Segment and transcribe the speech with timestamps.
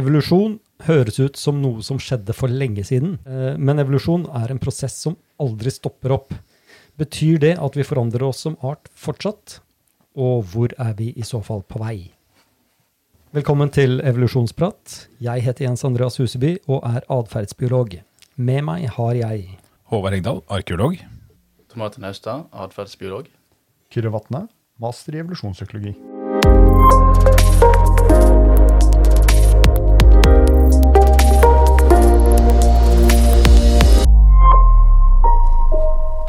[0.00, 0.54] Evolusjon
[0.86, 4.94] høres ut som noe som skjedde for lenge siden, eh, men evolusjon er en prosess
[4.96, 6.32] som aldri stopper opp.
[6.96, 9.58] Betyr det at vi forandrer oss som art fortsatt?
[10.16, 12.12] Og hvor er vi i så fall på vei?
[13.36, 15.06] Velkommen til Evolusjonsprat.
[15.22, 18.00] Jeg heter Jens Andreas Huseby og er atferdsbiolog.
[18.40, 19.60] Med meg har jeg
[19.92, 20.96] Håvard Hegdal, arkeolog.
[21.70, 23.28] Tomate Naustad, atferdsbiolog.
[23.92, 24.46] Kyrre Vatne,
[24.80, 25.94] master i evolusjonspsykologi.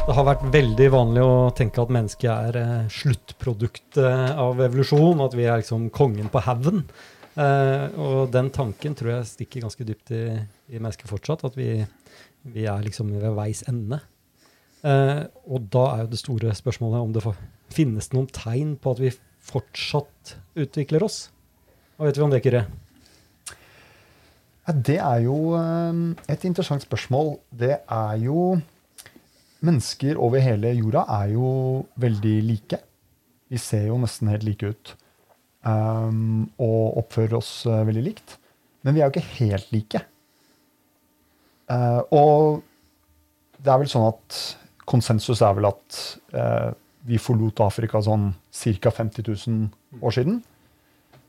[0.02, 5.36] Det har vært veldig vanlig å tenke at mennesket er eh, sluttproduktet av evolusjon, at
[5.38, 6.80] vi er liksom kongen på haugen.
[7.38, 10.24] Eh, og den tanken tror jeg stikker ganske dypt i,
[10.74, 11.84] i mennesket fortsatt, at vi,
[12.50, 14.00] vi er liksom ved veis ende.
[14.82, 17.22] Eh, og da er jo det store spørsmålet om det
[17.70, 19.14] finnes noen tegn på at vi
[19.52, 21.28] fortsatt utvikler oss.
[21.94, 22.66] Hva vet vi om det, Kyrre?
[24.66, 27.36] Ja, det er jo eh, et interessant spørsmål.
[27.54, 28.56] Det er jo
[29.62, 31.48] Mennesker over hele jorda er jo
[32.02, 32.80] veldig like.
[33.52, 34.94] Vi ser jo nesten helt like ut.
[35.62, 38.38] Um, og oppfører oss uh, veldig likt.
[38.82, 40.00] Men vi er jo ikke helt like.
[41.70, 42.62] Uh, og
[43.62, 44.40] det er vel sånn at
[44.90, 46.00] konsensus er vel at
[46.34, 46.72] uh,
[47.06, 48.90] vi forlot Afrika sånn ca.
[48.90, 50.40] 50 000 år siden.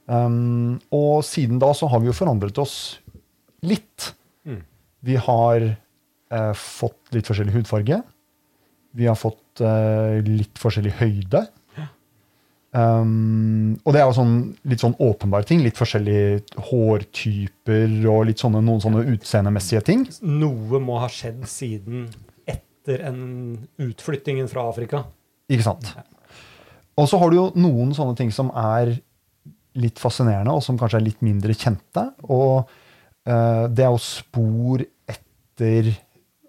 [0.09, 2.97] Um, og siden da så har vi jo forandret oss
[3.63, 4.09] litt.
[4.43, 4.63] Mm.
[5.05, 5.69] Vi har
[6.57, 7.99] fått litt forskjellig hudfarge.
[8.93, 11.47] Vi har fått uh, litt forskjellig høyde.
[12.73, 15.61] Um, og det er jo sånn, litt sånn åpenbare ting.
[15.61, 20.07] Litt forskjellige hårtyper og litt sånne, noen sånne utseendemessige ting.
[20.25, 22.07] Noe må ha skjedd siden
[22.49, 23.21] etter en
[23.81, 25.03] utflyttingen fra Afrika.
[25.53, 25.93] Ikke sant?
[26.97, 28.95] Og så har du jo noen sånne ting som er
[29.77, 32.07] litt fascinerende, og som kanskje er litt mindre kjente.
[32.25, 35.93] Og uh, det er jo spor etter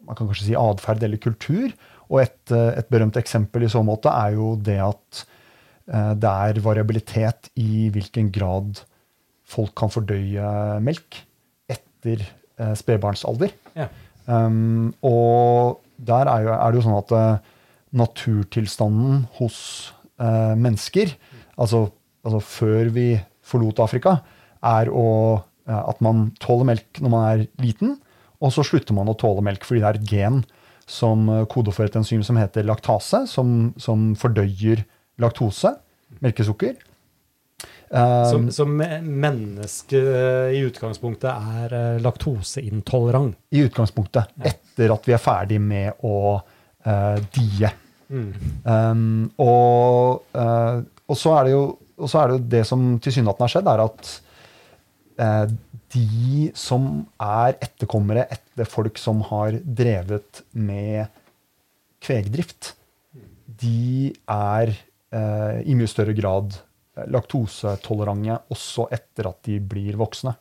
[0.05, 1.72] man kan kanskje si atferd eller kultur.
[2.10, 5.22] Og et, et, berømt eksempel i så måte er jo det at
[5.91, 8.82] uh, det er variabilitet i hvilken grad
[9.48, 10.50] folk kan fordøye
[10.84, 11.20] melk
[11.70, 12.25] etter
[12.60, 13.54] uh, spedbarnsalder.
[13.76, 13.88] Ja.
[14.26, 17.53] Um, og der er, jo, er, det jo sånn at uh,
[17.94, 19.59] naturtilstanden hos
[20.15, 21.10] mennesker,
[21.59, 21.88] altså,
[22.22, 24.12] altså, før vi forlot Afrika,
[24.62, 27.97] er å, at man tåler melk når man er liten,
[28.38, 30.38] og så slutter man å tåle melk fordi det er et gen
[30.87, 34.84] som koder for et enzym som heter laktase, som, som fordøyer
[35.22, 35.72] laktose,
[36.25, 36.75] melkesukker.
[37.95, 43.37] Um, så, så mennesket i utgangspunktet er uh, laktoseintolerant?
[43.55, 44.33] I utgangspunktet.
[44.43, 47.71] Etter at vi er ferdig med å uh, die.
[48.09, 48.33] Mm.
[48.65, 49.05] Um,
[49.43, 51.65] og, uh, og, så det jo
[51.95, 54.15] og så er det jo det som tilsynelatende har skjedd, er at
[55.94, 61.06] de som er etterkommere etter folk som har drevet med
[62.05, 62.75] kvegdrift,
[63.47, 66.59] de er eh, i mye større grad
[67.10, 70.34] laktosetolerante også etter at de blir voksne.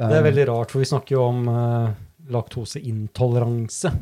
[0.00, 1.90] Det er veldig rart, for vi snakker jo om eh,
[2.32, 3.92] laktoseintoleranse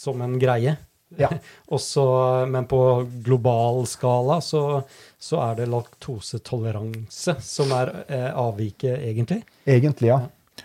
[0.00, 0.76] som en greie.
[1.18, 1.30] Ja.
[1.74, 2.02] Også,
[2.50, 2.80] men på
[3.24, 4.82] global skala så,
[5.18, 9.42] så er det laktosetoleranse som er eh, avviket, egentlig.
[9.64, 10.20] Egentlig, ja.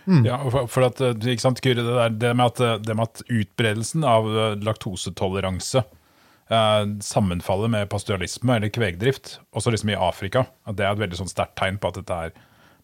[0.06, 0.26] Mm.
[0.26, 3.22] Ja, for, for at, ikke sant, Kyrre, det, der, det, med at, det med at
[3.32, 4.28] utbredelsen av
[4.62, 11.02] laktosetoleranse eh, sammenfaller med pastoralisme eller kvegdrift, også liksom i Afrika, at det er et
[11.02, 12.36] veldig sånn sterkt tegn på at, dette er,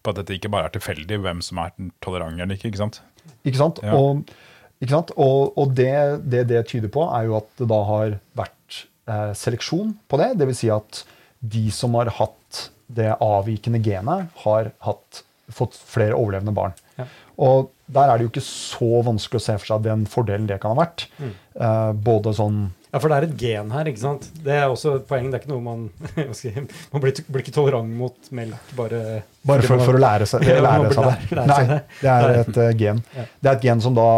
[0.02, 1.74] på at dette ikke bare er tilfeldig hvem som er
[2.04, 2.72] tolerant eller ikke.
[2.72, 3.02] ikke sant?
[3.46, 3.82] Ikke sant?
[3.86, 3.98] Ja.
[3.98, 4.24] Og
[4.91, 5.94] og, og det,
[6.26, 10.32] det, det tyder på, er jo at det da har vært eh, seleksjon på det.
[10.41, 10.62] Dvs.
[10.62, 11.04] Si at
[11.43, 15.22] de som har hatt det avvikende genet, har hatt,
[15.53, 16.75] fått flere overlevende barn.
[16.98, 17.06] Ja.
[17.43, 20.60] Og der er det jo ikke så vanskelig å se for seg den fordelen det
[20.62, 21.06] kan ha vært.
[21.19, 21.34] Mm.
[21.56, 22.62] Eh, både sånn
[22.93, 24.26] ja, for det er et gen her, ikke sant?
[24.44, 25.31] Det er også et poeng.
[25.32, 25.87] Det er ikke noe man
[26.93, 30.91] Man blir, blir ikke tolerant mot melk bare Bare for, for å lære seg, lære
[30.93, 31.47] seg det.
[31.49, 33.00] Nei, det er et uh, gen.
[33.17, 34.11] Det er et gen som da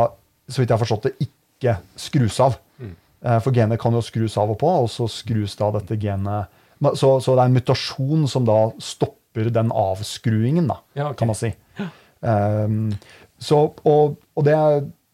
[0.48, 2.58] så vidt jeg har forstått det, ikke skrus av.
[2.78, 2.94] Mm.
[3.24, 6.60] Eh, for genet kan jo skrus av og på, og så skrus da dette genet
[6.98, 11.22] Så, så det er en mutasjon som da stopper den avskruingen, da, ja, okay.
[11.22, 11.48] kan man si.
[12.20, 12.90] Um,
[13.40, 14.56] så, og, og det,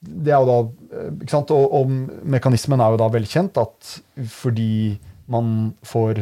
[0.00, 0.58] det, er jo da
[0.96, 1.92] eh, ikke sant, og, og,
[2.26, 3.92] mekanismen er jo da velkjent at
[4.32, 4.98] fordi
[5.30, 6.20] man får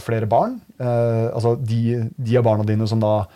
[0.00, 3.26] flere barn eh, Altså de, de, av barna dine som da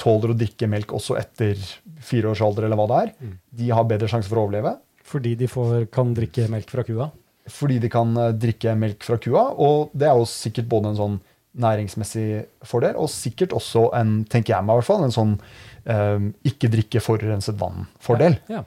[0.00, 1.60] tåler å drikke melk også etter
[2.04, 3.34] fire års alder, eller hva det er, mm.
[3.60, 4.76] de har bedre sjanse for å overleve.
[5.10, 7.10] Fordi de får, kan drikke melk fra kua?
[7.50, 9.48] Fordi de kan uh, drikke melk fra kua.
[9.58, 11.20] Og det er jo sikkert både en sånn
[11.60, 15.32] næringsmessig fordel, og sikkert også en, tenker jeg meg i hvert fall, en sånn
[15.82, 18.36] eh, ikke drikke forurenset vann-fordel.
[18.52, 18.60] Ja.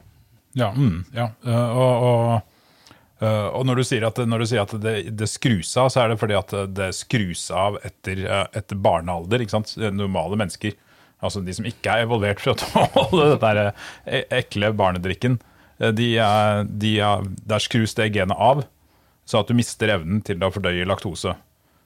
[0.54, 0.68] Ja.
[0.76, 1.30] Mm, ja.
[1.46, 2.92] Uh, og, og,
[3.24, 6.04] uh, og når du sier at, når du sier at det, det, skrus av, så
[6.04, 9.42] er det fordi at det skrus av etter, uh, etter barnealder.
[9.42, 9.74] ikke sant?
[9.96, 10.76] Normale mennesker.
[11.24, 15.40] Altså de som ikke er evolvert for å tåle dette ekle barnedrikken.
[15.80, 16.08] De,
[16.70, 16.92] de,
[17.48, 18.62] der skrus det genet av,
[19.26, 21.34] så at du mister evnen til å fordøye laktose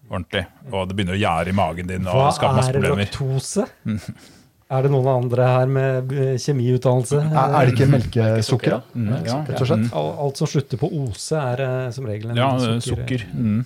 [0.09, 0.45] ordentlig.
[0.73, 2.99] Og det begynner å gjære i magen din og skape masse problemer.
[2.99, 4.27] Hva er laktose?
[4.69, 6.11] Er det noen andre her med
[6.45, 7.23] kjemiutdannelse?
[7.25, 8.81] Er, er det ikke melkesukker, da?
[8.93, 9.39] Mm, ja?
[9.49, 9.87] Mm.
[9.97, 12.85] Alt som slutter på ose, er som regel en ja, sukker.
[12.91, 13.25] sukker.
[13.33, 13.63] Mm.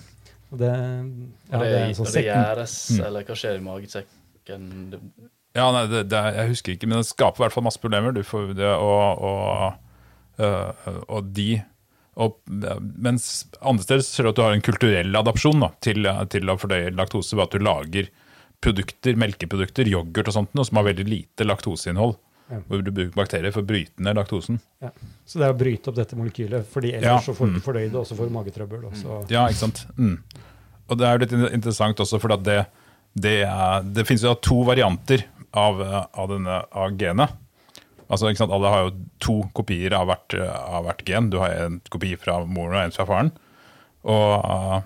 [0.53, 3.03] Det, ja, det, det, er sånn det gjæres, mm.
[3.09, 4.69] eller hva skjer i magesekken?
[5.53, 8.17] Ja, nei, det, det, jeg husker ikke, men det skaper i hvert fall masse problemer.
[8.25, 10.09] Får, og, og,
[10.41, 11.61] øh, og, de
[12.17, 16.49] og, Mens andre steder ser du at du har en kulturell adopsjon da, til, til,
[16.49, 18.09] å fordøye laktose ved at du lager
[18.63, 22.15] produkter, melkeprodukter, yoghurt og sånt, noe som har veldig lite laktoseinnhold.
[22.51, 22.59] Ja.
[22.67, 24.59] Hvor du bruker bakterier for å bryte ned laktosen.
[24.83, 24.91] Ja.
[25.25, 27.19] Så det er å bryte opp dette molekylet, fordi ellers ja.
[27.23, 27.63] så får du mm.
[27.65, 28.83] fordøyd det, og så får du magetrøbbel.
[28.91, 29.19] Også.
[29.31, 29.83] Ja, ikke sant.
[29.97, 30.17] Mm.
[30.91, 32.59] Og det er jo litt interessant også, for det,
[33.15, 33.37] det,
[33.95, 35.23] det finnes jo to varianter
[35.53, 37.35] av, av, denne, av genet.
[38.09, 38.53] Altså, ikke sant?
[38.53, 41.29] Alle har jo to kopier av hvert, av hvert gen.
[41.33, 43.31] Du har en kopi fra moren og en fra faren.
[44.03, 44.83] Og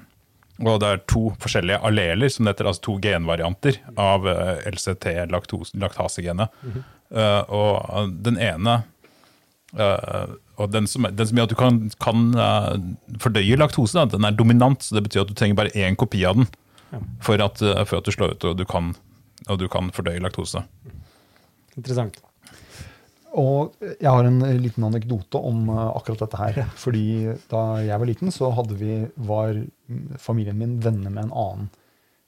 [0.66, 6.50] og det er to forskjellige alleler, som heter, altså to genvarianter av eh, LCT-laktasegenet.
[6.64, 6.84] Mm -hmm.
[7.18, 8.84] uh, og den ene
[9.80, 12.34] uh, og den som, den som, gjør at du kan, kan
[13.20, 14.84] fordøye laktose, da, den er dominant.
[14.84, 16.48] så Det betyr at du trenger bare én kopi av den
[17.22, 18.96] for, at, for, at, du slår ut og du kan,
[19.46, 20.64] og du kan fordøye laktose.
[21.78, 22.18] Interessant.
[23.38, 26.60] Og jeg har en liten anekdote om eh, akkurat dette her.
[26.84, 29.62] Fordi da jeg var liten, så vi, var
[30.18, 31.70] familien min venner med en annen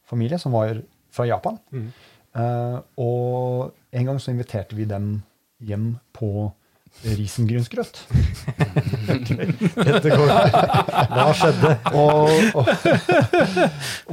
[0.09, 0.81] familie som var
[1.13, 1.57] fra Japan.
[1.73, 1.89] Mm.
[2.29, 5.23] Uh, og en gang så inviterte vi dem
[5.65, 6.51] hjem på
[7.03, 8.01] risengrynsgrøt.
[9.89, 10.31] Dette går
[11.13, 11.71] Hva skjedde?
[11.95, 12.71] Og, og,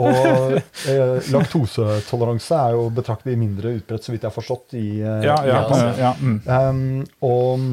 [0.06, 0.54] og
[0.92, 5.36] eh, laktosetoleranse er jo betraktelig mindre utbredt, så vidt jeg har forstått, i, eh, ja,
[5.48, 5.60] ja,
[5.98, 6.38] ja, mm.
[6.46, 7.66] um, og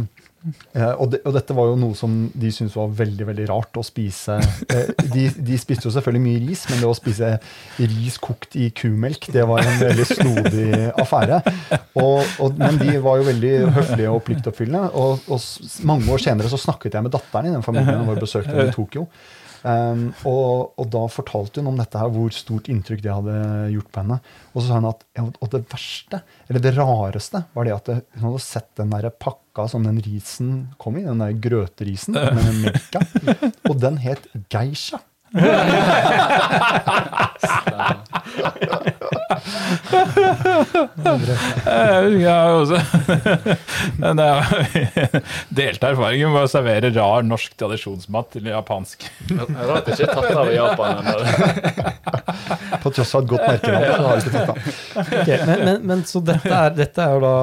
[0.44, 3.80] Eh, og, de, og, dette var jo noe som de syntes var veldig veldig rart
[3.80, 4.40] å spise.
[4.74, 7.30] Eh, de, de, spiste jo selvfølgelig mye ris, men det å spise
[7.80, 10.66] ris kokt i kumelk, det var en veldig snodig
[11.04, 11.40] affære.
[12.01, 14.90] Og, og, men de var jo veldig høflige og pliktoppfyllende.
[15.00, 15.31] Og,
[15.88, 19.07] mange år senere så snakket jeg med datteren i den familien og besøkte i Tokyo.
[19.63, 23.38] Um, og, og, da fortalte hun om dette her, hvor stort inntrykk det hadde
[23.72, 24.18] gjort på henne.
[24.51, 26.19] Og så sa hun at og det verste,
[26.50, 30.53] eller det rareste, var det at hun hadde sett den der pakka som den risen
[30.81, 33.03] kom i, den der grøterisen med den melka,
[33.69, 34.97] og den het geisha.
[35.33, 35.41] Jeg
[42.30, 42.77] har også
[45.50, 49.07] delte erfaringer med å servere rar norsk tradisjonsmat til japansk.
[49.33, 51.18] Rart ikke tatt av i Japan ennå.
[52.83, 54.57] På tross av et godt merkenavn, har ikke tatt av.
[55.24, 57.38] Okay, men, men, men, så dette er, dette er jo da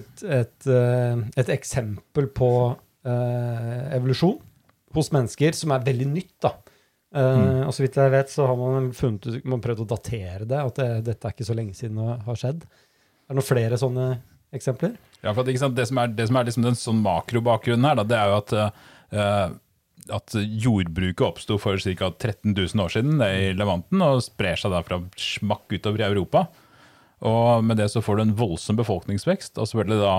[0.00, 4.38] et, et, eh, et eksempel på uh, evolusjon
[4.96, 6.34] hos mennesker som er veldig nytt.
[6.42, 6.50] da.
[7.08, 10.58] Uh, og så vidt jeg vet, så har man funnet man prøvd å datere det.
[10.60, 12.66] At det, dette er ikke så lenge siden det har skjedd.
[12.68, 14.10] Er det noen flere sånne
[14.54, 14.98] eksempler?
[15.22, 18.06] Ja, for at, Det som er, det som er liksom den sånn makrobakgrunnen her, da,
[18.08, 18.54] det er jo at,
[19.16, 22.12] uh, at jordbruket oppsto for ca.
[22.12, 26.46] 13 000 år siden i Levanten og sprer seg derfra smakk utover i Europa.
[27.28, 30.18] Og med det så får du en voldsom befolkningsvekst, og selvfølgelig da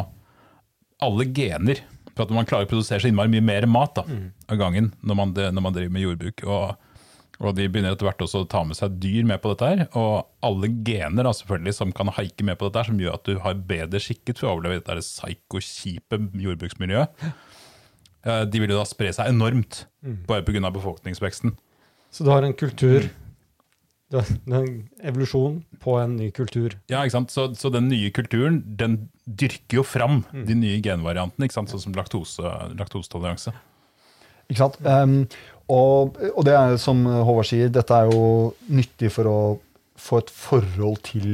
[1.05, 1.79] alle gener
[2.19, 4.27] for at man klarer å produsere så innmari mye mer mat da, mm.
[4.51, 6.43] av gangen når man, når man, driver med jordbruk.
[6.43, 7.05] Og,
[7.39, 9.69] og de begynner etter hvert også å ta med seg dyr med på dette.
[9.71, 13.15] her, Og alle gener da, selvfølgelig som kan haike med på dette, her, som gjør
[13.15, 17.25] at du har bedre skikket for å overleve dette psyko-kjipe jordbruksmiljøet,
[18.27, 20.21] eh, de vil jo da spre seg enormt mm.
[20.29, 20.67] bare pga.
[20.67, 21.55] befolkningsveksten.
[22.11, 23.28] Så du har en kultur mm
[24.09, 24.69] det er en
[25.05, 26.73] evolusjon på en ny kultur.
[26.89, 27.33] Ja, ikke sant?
[27.33, 30.45] Så, så den nye kulturen den dyrker jo fram mm.
[30.47, 31.69] de nye genvariantene, ikke sant?
[31.69, 33.53] sånn som laktose, laktosetoleranse.
[34.49, 34.79] Ikke sant?
[34.81, 35.21] Um,
[35.69, 39.39] og, og, det er som Håvard sier, dette er jo nyttig for å
[39.99, 41.29] få et forhold til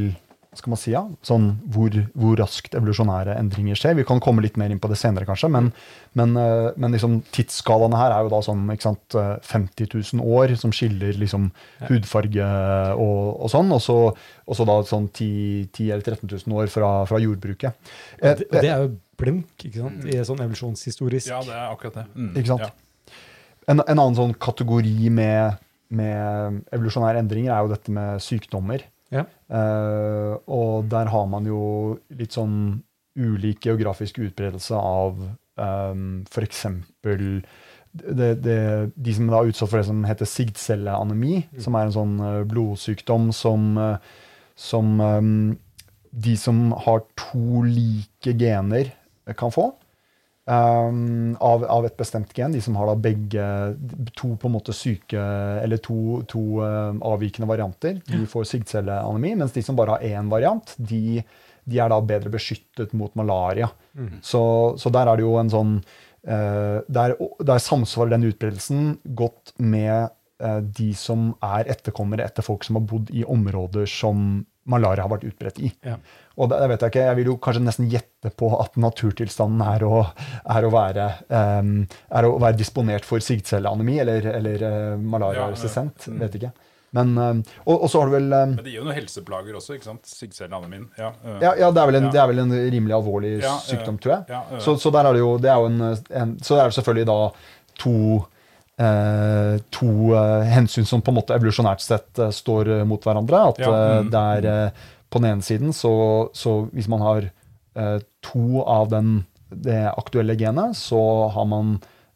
[0.59, 3.95] skal man si, ja, sånn hvor, hvor, raskt evolusjonære endringer skjer.
[3.99, 5.71] Vi kan komme litt mer inn på det senere, kanskje, men,
[6.17, 10.35] men, eh, men liksom, tidsskalaene her er jo da sånn ikke sant, 50 eh, 000
[10.39, 11.49] år som skiller liksom,
[11.89, 12.47] hudfarge
[12.93, 13.97] og, og sånn, og så,
[14.45, 17.91] og så da sånn 10 10 eller 13 000 år fra, fra jordbruket.
[18.21, 21.29] Eh, det, det, er jo blunk ikke sant, i sånn evolusjonshistorisk.
[21.31, 22.07] Ja, det er akkurat det.
[22.15, 22.67] Mm, ikke sant?
[22.67, 22.73] Ja.
[23.65, 25.61] En, en, annen sånn kategori med
[25.95, 28.83] med evolusjonære endringer, er jo dette med sykdommer.
[29.13, 29.25] Ja.
[29.51, 31.61] Uh, og der har man jo
[32.17, 32.81] litt sånn
[33.15, 35.19] ulik geografisk utbredelse av
[35.55, 36.65] um, f.eks.
[37.95, 38.57] Det, det,
[38.91, 41.61] de som er utsatt for det som heter sigdcelleanemi, mm.
[41.63, 43.69] som er en sånn uh, blodsykdom som,
[44.59, 45.31] som um,
[46.11, 48.91] de som har to like gener,
[49.39, 49.71] kan få.
[50.45, 52.53] Um, av, av, et bestemt gen.
[52.53, 53.45] De som har da begge
[54.13, 59.33] to på en måte syke Eller to, to uh, avvikende varianter, de får sigdcelleanemi.
[59.39, 61.23] Mens de som bare har én variant, de,
[61.65, 63.71] de, er da bedre beskyttet mot malaria.
[63.97, 64.19] Mm.
[64.21, 64.43] Så,
[64.77, 70.13] så, der er det jo en sånn uh, der, der samsvarer den utbredelsen godt med
[70.45, 75.11] uh, de som er etterkommere etter folk som har bodd i områder som malaria har
[75.11, 75.69] vært utbredt i.
[75.85, 75.95] Ja.
[76.35, 79.85] Og det, vet Jeg ikke, jeg vil jo kanskje nesten gjette på at naturtilstanden er
[79.87, 80.01] å,
[80.51, 86.09] er å, være, um, er å være, disponert for sigtcelleanemi eller, eller uh, malariaresistent.
[86.09, 86.51] Ja, vet ikke.
[86.95, 89.57] Men, um, og, og, så har du vel um, Men det gir jo noen helseplager
[89.59, 90.05] også, ikke sant?
[90.09, 90.85] Sigtcelleanemin.
[90.99, 93.35] Ja, uh, ja, ja, det, er en, det, er vel en, rimelig alvorlig
[93.67, 94.61] sykdom, tror jeg.
[94.63, 95.83] Så, så, der er det jo det er jo en,
[96.21, 97.19] en, Så er det selvfølgelig da
[97.83, 98.31] to Uh,
[98.75, 103.43] to uh, hensyn som på en måte evolusjonært sett uh, står mot hverandre.
[103.53, 105.93] At ja, mm, det er på den ene siden, så,
[106.35, 107.29] så hvis man har
[108.23, 109.09] to av den,
[109.51, 110.99] det aktuelle genet, så
[111.31, 111.73] har man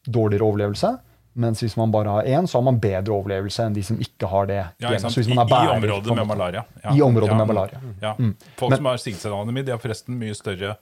[0.08, 0.94] dårligere overlevelse.
[1.40, 4.28] Mens hvis man bare har én, så har man bedre overlevelse enn de som ikke
[4.28, 4.60] har det.
[4.82, 6.64] Ja, ikke I, bærer, I, området med malaria.
[6.84, 6.96] Ja.
[6.96, 7.82] I området ja, med malaria.
[8.02, 8.16] Ja.
[8.18, 8.34] Mm.
[8.60, 10.76] Folk Men, som har sigtcelleanemi, de har forresten mye større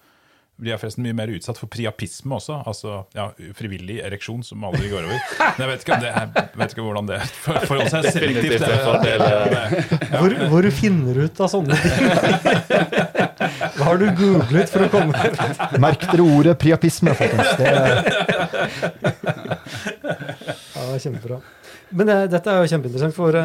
[0.58, 4.90] de er forresten mye mer utsatt for priapisme også, altså ja, frivillig ereksjon som aldri
[4.90, 5.20] går over.
[5.58, 8.66] Men jeg vet ikke, det er, vet ikke hvordan det forholder seg selektivt.
[10.18, 11.98] Hvor, hvor finner du ut av sånne ting?
[13.78, 15.14] Hva har du googlet for å komme
[15.84, 17.50] Merk dere ordet priapisme, folkens.
[17.60, 17.66] Det
[20.74, 21.38] ja, kjempebra.
[21.90, 23.42] Men det, dette er jo kjempeinteressant, for vi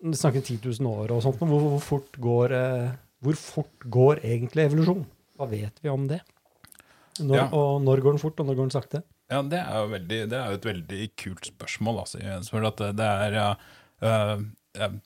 [0.00, 1.40] du snakker 10 000 år og sånt.
[1.40, 5.04] Hvor, hvor, fort går, uh, hvor fort går egentlig evolusjon?
[5.40, 6.20] Hva vet vi om det?
[7.20, 7.48] Når, ja.
[7.56, 9.02] Og når går den fort, og når går den sakte?
[9.30, 12.02] Ja, Det er jo, veldig, det er jo et veldig kult spørsmål.
[12.02, 12.18] Altså,
[12.98, 14.42] det er uh,
[14.84, 14.98] uh,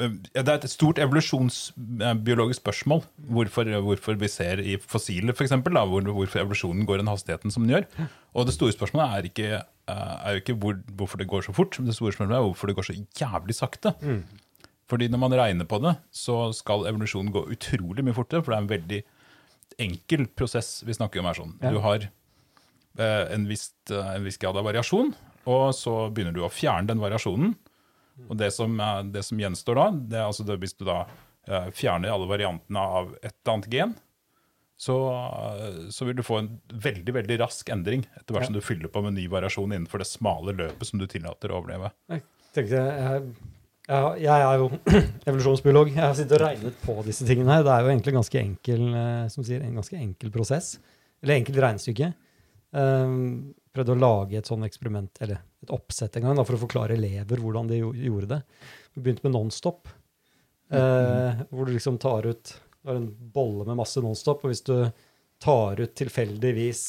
[0.00, 3.02] det er et stort evolusjonsbiologisk spørsmål
[3.34, 5.52] hvorfor, hvorfor vi ser i fossiler f.eks.
[5.52, 8.06] Hvor, hvorfor evolusjonen går den hastigheten som den gjør.
[8.32, 11.76] Og det store spørsmålet er ikke, er jo ikke hvor, hvorfor det går så fort,
[11.78, 13.92] men det store spørsmålet er hvorfor det går så jævlig sakte.
[14.00, 14.22] Mm.
[14.90, 18.58] Fordi når man regner på det, så skal evolusjonen gå utrolig mye fortere, for det
[18.58, 19.00] er en veldig
[19.80, 21.38] enkel prosess vi snakker om her.
[21.38, 21.56] sånn.
[21.62, 21.72] Ja.
[21.72, 25.14] Du har eh, en, viss, eh, en, viss, grad av variasjon,
[25.50, 27.54] og så begynner du å fjerne den variasjonen.
[28.26, 28.74] Og det som,
[29.14, 31.04] det som gjenstår da, det er altså det, hvis du da
[31.48, 33.94] eh, fjerner alle variantene av et eller annet gen,
[34.80, 34.96] så,
[35.92, 38.48] så, vil du få en veldig veldig rask endring etter hvert ja.
[38.48, 41.58] som du fyller på med ny variasjon innenfor det smale løpet som du tillater å
[41.60, 41.90] overleve.
[42.08, 42.22] Jeg
[42.56, 43.26] tenkte, jeg
[43.90, 44.68] ja, jeg er jo
[45.28, 45.88] evolusjonsbiolog.
[45.90, 47.64] Jeg har sittet og regnet på disse tingene her.
[47.66, 50.76] Det er jo egentlig ganske enkel, eh, som sier, en ganske enkel prosess.
[51.20, 52.12] Eller enkelt regnestykke.
[52.70, 56.62] Um, prøvde å lage et sånn eksperiment, eller et oppsett en gang, da, for å
[56.62, 58.40] forklare elever hvordan de gjorde det.
[58.94, 59.90] Vi begynte med Nonstop.
[60.70, 64.62] Uh, hvor du liksom tar ut Du har en bolle med masse Nonstop, og hvis
[64.68, 64.76] du
[65.42, 66.84] tar ut tilfeldigvis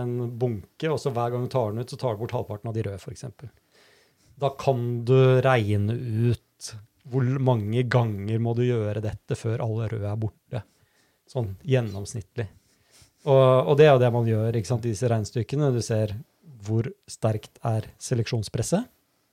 [0.00, 2.72] en bunke, og så hver gang du tar den ut, så tar du bort halvparten
[2.72, 3.26] av de røde, f.eks.
[4.40, 5.94] Da kan du regne
[6.32, 6.45] ut
[7.06, 10.58] hvor mange ganger må du gjøre dette før alle røde er borte?
[11.30, 12.46] Sånn gjennomsnittlig.
[13.26, 15.74] Og, og det er jo det man gjør sant, i disse regnestykkene.
[15.74, 16.08] Du ser
[16.66, 18.82] hvor sterkt er seleksjonspresset.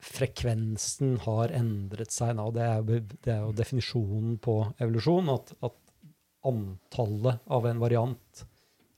[0.00, 2.48] frekvensen har endret seg nå.
[2.56, 2.84] Det er,
[3.24, 5.76] det er jo definisjonen på evolusjon, at, at
[6.48, 8.44] antallet av en variant,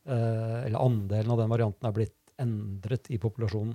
[0.06, 3.74] eh, eller andelen av den varianten, er blitt endret i populasjonen.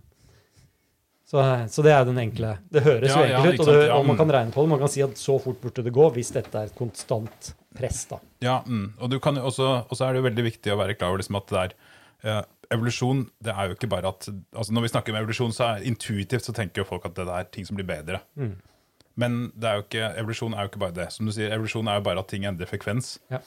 [1.27, 2.53] Så, så det er den enkle.
[2.71, 4.71] Det høres ja, jo enkelt ut, og, det, og, man kan regne på det.
[4.71, 8.05] Man kan si at så fort burde det gå hvis dette er et konstant press.
[8.07, 8.21] da.
[8.45, 8.93] Ja, mm.
[9.03, 11.75] og, så er det jo veldig viktig å være klar over liksom at det er
[12.23, 15.69] uh, evolusjon det er jo ikke bare at altså Når vi snakker om evolusjon, så
[15.71, 18.21] er intuitivt så tenker jo folk at det er ting som blir bedre.
[18.35, 18.55] Mm.
[19.17, 21.07] Men det er jo ikke, evolusjon er jo ikke bare det.
[21.13, 23.15] Som du sier, Evolusjon er jo bare at ting endrer frekvens.
[23.33, 23.39] Ja.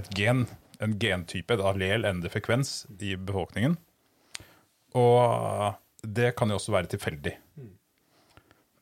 [0.00, 0.46] Et gen,
[0.80, 3.76] en gentype, et allel, endrer frekvens i befolkningen.
[4.96, 7.34] Og det kan jo også være tilfeldig.
[7.60, 7.74] Mm.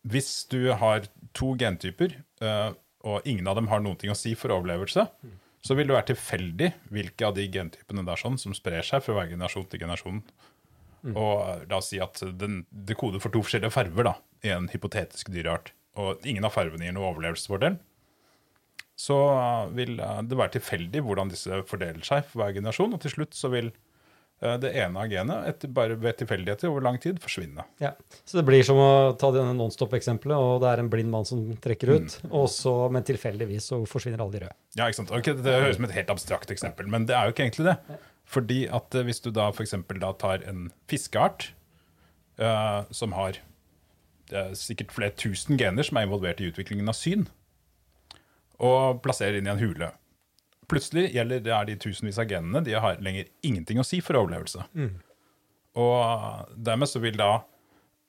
[0.07, 2.71] Hvis du har to gentyper, eh,
[3.07, 5.35] og ingen av dem har noe å si for overlevelse, mm
[5.67, 9.17] så vil det være tilfeldig hvilke av de gentypene der sånn som sprer seg fra
[9.17, 10.21] hver generasjon til generasjon.
[11.07, 11.15] Mm.
[11.15, 14.15] Og la oss si at den, det koder for to forskjellige farver da,
[14.47, 15.73] i en hypotetisk dyreart.
[15.97, 17.79] og ingen av farvene gir noe overlevelsesfordel,
[18.97, 19.17] så
[19.77, 22.93] vil det være tilfeldig hvordan disse fordeler seg for hver generasjon.
[22.97, 23.71] Og til slutt så vil
[24.37, 27.65] det ene av genet etter bare ved tilfeldigheter over lang tid forsvinne.
[27.81, 27.95] Ja,
[28.29, 31.41] Så det blir som å ta denne Nonstop-eksempelet, og det er en blind mann som
[31.65, 32.35] trekker ut, mm.
[32.37, 34.59] og så, men tilfeldigvis så forsvinner alle de røde.
[34.77, 35.15] Ja, ikke sant.
[35.17, 37.71] Okay, det høres ut som et helt abstrakt eksempel, men det er jo ikke egentlig
[37.71, 37.99] det.
[38.29, 39.73] Fordi at hvis du da f.eks.
[40.21, 41.51] tar en fiskeart
[42.43, 43.41] uh, som har
[44.59, 47.29] sikkert flere tusen gener som er involvert i utviklingen av syn,
[48.63, 49.91] og plasserer inn i en hule.
[50.71, 54.19] Plutselig gjelder det er de tusenvis av genene de har lenger ingenting å si for
[54.19, 54.65] overlevelse.
[54.75, 54.97] Mm.
[55.79, 57.31] Og dermed så vil da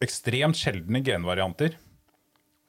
[0.04, 1.78] ekstremt sjeldne genvarianter,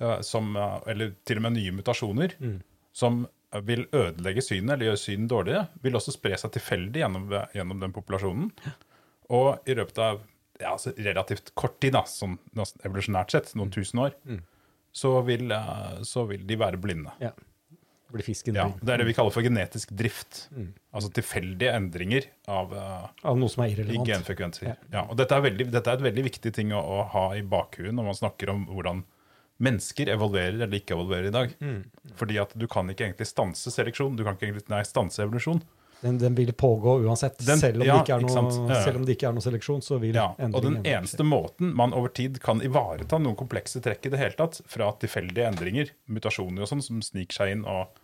[0.03, 2.59] uh, som, uh, eller til og med nye mutasjoner, mm.
[2.97, 3.25] som
[3.65, 7.95] vil ødelegge synet eller gjøre synet dårligere, vil også spre seg tilfeldig gjennom, gjennom den
[7.97, 8.51] populasjonen.
[9.33, 10.21] Og i løpet av
[10.59, 12.37] ja, altså relativt kort tid, da, sånn
[12.85, 13.75] evolusjonært sett, noen mm.
[13.79, 14.41] tusen år, mm.
[15.01, 15.55] så, vil,
[16.05, 17.15] så, vil, de være blinde.
[17.23, 17.33] Ja.
[18.09, 20.47] Blir fisken ja, Det er det vi kaller for genetisk drift.
[20.57, 20.71] Mm.
[20.97, 24.09] Altså tilfeldige endringer av, uh, av noe som er irrelevant.
[24.09, 24.71] genfrekvenser.
[24.71, 24.77] Ja.
[24.95, 25.05] ja.
[25.05, 27.93] og dette er, veldig, dette er, et veldig viktig ting å, å ha i bakhuet
[27.93, 29.05] når man snakker om hvordan
[29.59, 31.53] mennesker evolverer eller ikke evolverer i dag.
[31.61, 31.83] Mm.
[32.17, 34.17] Fordi at du kan ikke egentlig stanse seleksjon.
[34.17, 35.61] Du kan ikke egentlig nei, stanse evolusjon.
[36.01, 37.39] Den, den, vil pågå uansett.
[37.47, 38.43] Den, selv, om ja, noe,
[38.85, 41.95] selv, om det ikke er noe seleksjon, så vil ja, Og den eneste måten man
[41.97, 46.63] over tid kan ivareta noen komplekse trekk i det hele tatt, fra tilfeldige endringer, mutasjoner
[46.63, 47.99] og sånn, som sniker seg inn og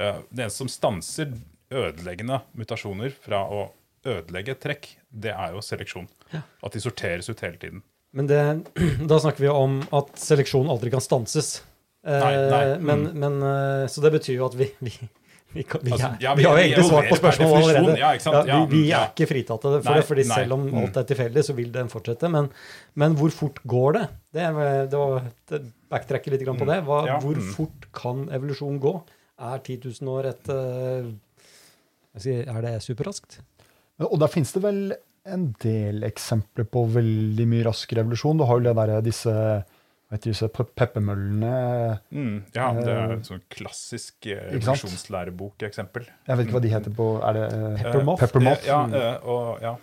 [0.00, 1.34] uh, Det eneste som stanser
[1.74, 3.66] ødeleggende mutasjoner fra å
[4.04, 6.08] ødelegge trekk, det er jo seleksjon.
[6.32, 6.42] Ja.
[6.64, 7.84] At de sorteres ut hele tiden.
[8.14, 8.40] Men det,
[9.10, 11.58] da snakker vi om at seleksjon aldri kan stanses.
[12.04, 12.64] Nei, nei.
[12.68, 14.92] Eh, men, men, eh, så det betyr jo at vi, vi
[15.54, 17.94] vi, kan, vi, altså, ja, vi, vi, har jo egentlig svart på spørsmålet allerede.
[18.00, 18.10] Ja,
[18.48, 20.78] ja, vi, er ikke fritatt for det, fordi nei, selv om mm.
[20.80, 22.30] alt er tilfeldig, så vil den fortsette.
[22.34, 22.48] Men,
[22.98, 24.04] men hvor fort går det?
[24.34, 24.48] Det,
[24.90, 25.28] det var
[25.94, 26.66] backtracker litt på mm.
[26.72, 26.80] det.
[26.88, 27.48] Hva, hvor mm.
[27.54, 28.94] fort kan evolusjon gå?
[29.44, 31.08] Er 10 000 år et uh,
[32.34, 33.40] Er det superraskt?
[34.02, 34.80] Og da finnes det vel
[35.24, 38.42] en del eksempler på veldig mye raskere evolusjon.
[38.42, 39.34] Du har jo det der, disse
[40.14, 41.52] vet disse peppermøllene
[42.14, 46.08] mm, Ja, det er et sånn klassisk eh, evolusjonslærebok-eksempel.
[46.28, 48.24] Jeg vet ikke hva de heter på Er det uh, Peppermoth?
[48.24, 48.66] Peppermoth?
[48.68, 48.82] Ja,
[49.22, 49.76] og ja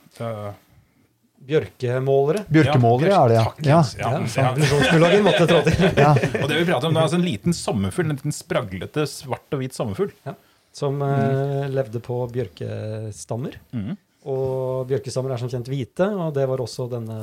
[1.41, 2.43] Bjørkemålere.
[2.53, 3.79] Bjørkemålere ja, er det, ja.
[3.97, 4.09] ja.
[4.37, 5.21] ja, ja.
[5.25, 5.79] måtte trå til.
[6.05, 6.11] ja.
[6.13, 9.57] Og det vi prater om, det er altså en liten sommerfugl, en liten spraglete svart
[9.57, 10.11] og hvit sommerfugl.
[10.27, 10.35] Ja.
[10.77, 11.73] Som mm.
[11.73, 13.57] levde på bjørkestammer.
[13.73, 13.95] Mm.
[14.29, 17.17] Og bjørkestammer er som kjent hvite, og det var også denne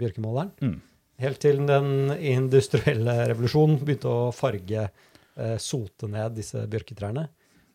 [0.00, 0.50] bjørkemåleren.
[0.58, 0.80] Mm.
[1.22, 4.88] Helt til den industrielle revolusjonen begynte å farge,
[5.36, 7.28] eh, sote ned disse bjørketrærne.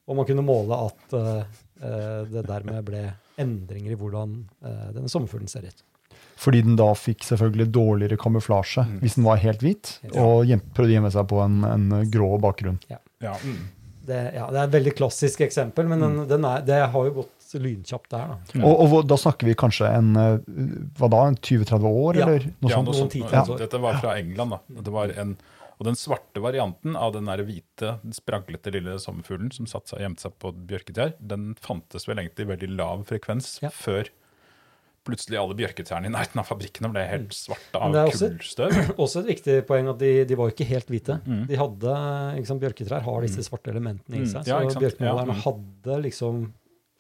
[0.08, 1.62] Og man kunne måle at eh,
[2.32, 3.04] det dermed ble
[3.40, 5.84] endringer i hvordan eh, denne sommerfuglen ser ut.
[6.38, 9.00] Fordi den da fikk selvfølgelig dårligere kamuflasje mm.
[9.02, 10.22] hvis den var helt hvit, ja.
[10.22, 12.78] og prøvde å gjemme seg på en, en grå bakgrunn.
[12.92, 13.00] Ja.
[13.24, 13.34] Ja.
[13.42, 13.64] Mm.
[14.08, 14.46] Det, ja.
[14.52, 16.28] Det, er et veldig klassisk eksempel, men den, mm.
[16.30, 18.34] den er, det har jo gått lynkjapt der.
[18.34, 18.58] Da.
[18.60, 18.66] Mm.
[18.68, 20.50] Og, og, da snakker vi kanskje en eh,
[21.00, 22.28] hva da, 20-30 år, ja.
[22.28, 22.92] eller noe ja, sånt?
[22.92, 23.16] Noe sånt.
[23.22, 23.46] Ja.
[23.64, 24.58] Dette var fra England.
[24.58, 24.82] da.
[24.88, 25.36] Det var en,
[25.78, 30.26] og den svarte varianten av den der hvite, spraglete lille sommerfuglen som satt seg, gjemte
[30.26, 33.74] seg på bjørketrær, den fantes vel egentlig i veldig lav frekvens ja.
[33.74, 34.10] før
[35.08, 38.74] plutselig alle bjørketrærne i nærheten av fabrikkene ble helt svarte av kullstøv.
[38.74, 41.20] Det er også et viktig poeng at de, de var ikke helt hvite.
[41.24, 41.44] Mm.
[41.50, 41.98] De hadde,
[42.40, 43.48] liksom, Bjørketrær har disse mm.
[43.48, 44.32] svarte elementene i mm.
[44.34, 44.44] seg.
[44.44, 44.50] Mm.
[44.52, 45.44] Ja, så bjørkemålerne ja.
[45.46, 46.48] hadde liksom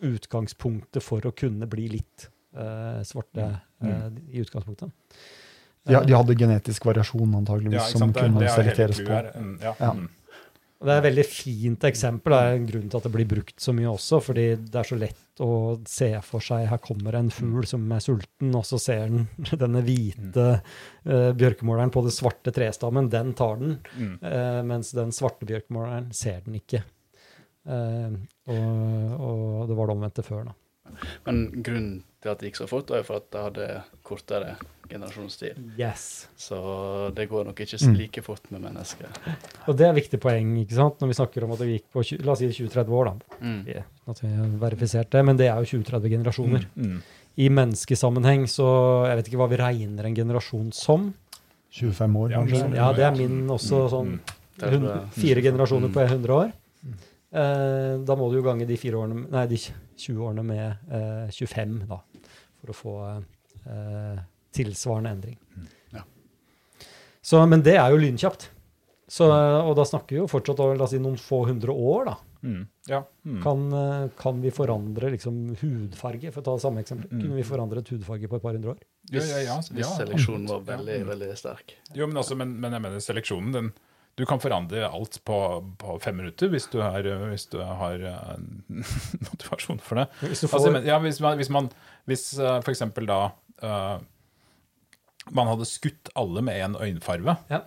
[0.05, 3.49] utgangspunktet for å kunne bli litt uh, svarte
[3.83, 4.93] uh, i utgangspunktet.
[5.87, 9.19] Ja, de hadde genetisk variasjon antageligvis ja, som kunne selekteres på.
[9.63, 9.73] Ja.
[9.79, 9.91] ja.
[9.95, 10.09] Mm.
[10.77, 12.33] Det er et veldig fint eksempel.
[12.33, 14.19] Det er en grunn til at det blir brukt så mye også.
[14.21, 15.49] fordi det er så lett å
[15.89, 19.25] se for seg her kommer en fugl som er sulten, og så ser den
[19.63, 23.09] denne hvite uh, bjørkemåleren på det svarte trestammen.
[23.13, 23.79] Den tar den.
[23.97, 24.13] Mm.
[24.21, 26.83] Uh, mens den svarte bjørkemåleren ser den ikke.
[27.67, 28.13] Uh,
[28.47, 30.47] og, og, det var det omvendte før.
[30.49, 30.55] da.
[31.25, 33.67] Men grunnen til at det gikk så fort, var jo for at det hadde
[34.07, 34.55] kortere
[34.87, 35.59] generasjonstid.
[35.79, 36.27] Yes.
[36.39, 36.57] Så
[37.15, 37.93] det går nok ikke mm.
[37.99, 39.11] like fort med mennesker.
[39.67, 41.01] Og det er et viktig poeng ikke sant?
[41.01, 43.11] når vi snakker om at det gikk på la oss si 20-30 år.
[43.11, 43.39] da.
[43.41, 43.61] Mm.
[44.13, 46.67] At vi har verifisert det, Men det er jo 20-30 generasjoner.
[46.75, 46.91] Mm.
[46.93, 47.01] Mm.
[47.37, 48.67] I menneskesammenheng så
[49.07, 51.13] Jeg vet ikke hva vi regner en generasjon som.
[51.77, 52.63] 25 år, kanskje?
[52.79, 53.91] Ja, det er min også mm.
[53.91, 54.15] sånn.
[55.13, 56.55] Fire generasjoner på 100 år.
[57.37, 61.79] Eh, da må du jo gange de, årene, nei, de 20 årene med eh, 25,
[61.89, 61.99] da,
[62.57, 64.21] for å få eh,
[64.57, 65.39] tilsvarende endring.
[65.55, 65.67] Mm.
[65.99, 66.05] Ja.
[67.21, 68.49] Så, men det er jo lynkjapt.
[69.07, 72.15] Så, og da snakker vi jo fortsatt om si, noen få hundre år, da.
[72.43, 72.63] Mm.
[72.91, 72.99] Ja.
[73.23, 73.37] Mm.
[73.43, 77.11] Kan, eh, kan, vi forandre liksom, hudfarge, for å ta det samme eksempel?
[77.11, 77.21] Mm.
[77.21, 78.81] Kunne vi forandret hudfarge på et par hundre år?
[79.11, 81.77] Hvis, ja, ja, hvis seleksjonen var veldig, veldig sterk.
[81.93, 83.71] Jo, men, altså, men, men jeg mener seleksjonen den
[84.17, 85.35] Du kan forandre alt på,
[85.77, 88.35] på fem minutter hvis du, er, hvis du har uh,
[89.29, 90.07] motivasjon for det.
[90.23, 91.67] Hvis du Altså, får, men, ja, hvis man, hvis, man,
[92.09, 93.19] hvis uh, for eksempel da
[93.61, 93.97] uh,
[95.37, 97.59] man hadde skutt alle med én øyenfarve, Ja.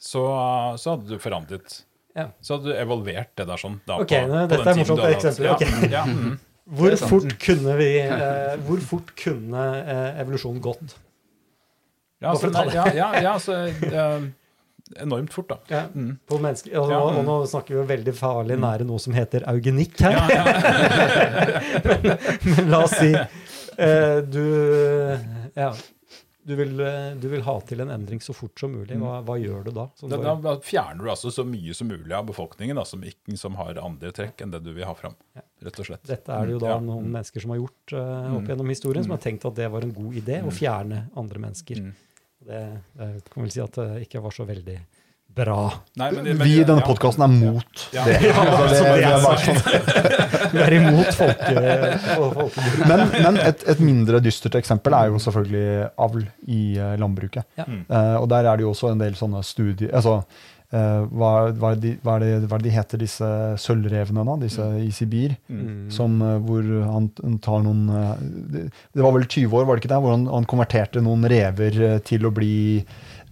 [0.00, 0.22] så,
[0.80, 1.82] så hadde du forandret
[2.16, 2.30] Ja.
[2.40, 3.78] Så hadde du evolvert det der sånn.
[3.86, 5.62] Da, Ok, nå- dette er morsomt eksempel, hatt.
[5.62, 5.90] okay.
[5.92, 6.38] Ja, mm.
[6.78, 10.96] hvor, fort kunne vi, eh, hvor fort kunne eh, evolusjonen gått?
[12.24, 12.48] ja, altså...
[12.50, 13.58] så, ja, ja, ja så,
[14.00, 14.26] eh,
[15.00, 15.58] enormt fort, da.
[15.68, 16.18] Ja, Mm.
[16.28, 17.18] på menneske, og, Ja, og, mm.
[17.18, 20.12] og nå snakker vi jo veldig farlig nære noe som heter eugenikk her.
[20.12, 22.16] Ja, ja.
[22.56, 24.42] Men la oss si eh, du,
[25.54, 25.72] ja,
[26.46, 28.96] du, vil, eh, du vil ha til en endring så fort som mulig.
[29.00, 29.88] Hva, hva gjør du da?
[30.00, 33.36] Da, bare- da fjerner du altså så mye som mulig av befolkningen da, som, ikke,
[33.40, 35.16] som har andre trekk enn det du vil ha fram.
[35.66, 36.04] Rett og slett.
[36.06, 36.80] Dette er det jo da Ja.
[36.84, 38.48] noen mennesker som har gjort uh, opp Mm.
[38.52, 39.18] gjennom historien, som Mm.
[39.18, 41.76] har tenkt at det var en god idé å fjerne andre mennesker.
[41.80, 41.94] Mm.
[42.46, 42.60] Det,
[42.98, 44.78] det kan vel si at det ikke var så veldig
[45.36, 45.66] bra.
[46.00, 46.86] Nei, men- men- Vi i denne ja.
[46.86, 48.04] podkasten er mot Ja.
[48.06, 48.20] det.
[48.24, 50.52] Ja, Altså, det, det det er bare sånn.
[50.52, 51.54] Vi er imot folke,
[52.16, 57.44] fol- Men, men et, et mindre dystert eksempel er jo selvfølgelig avl i eh, landbruket.
[57.58, 57.64] Ja.
[57.68, 57.82] Mm.
[57.90, 61.72] Eh, og der er det jo også en del sånne studier altså, eh, hva, hva,
[61.72, 63.28] er de, hva, er det, hva er det de heter, disse
[63.62, 65.36] sølvrevene, da, disse i Sibir?
[65.46, 65.86] Mm.
[65.94, 67.10] Som, eh, hvor han
[67.44, 68.24] tar noen eh,
[68.56, 70.00] det, var vel 20 år, var det ikke det?
[70.04, 72.56] Hvor han, han konverterte noen rever eh, til å bli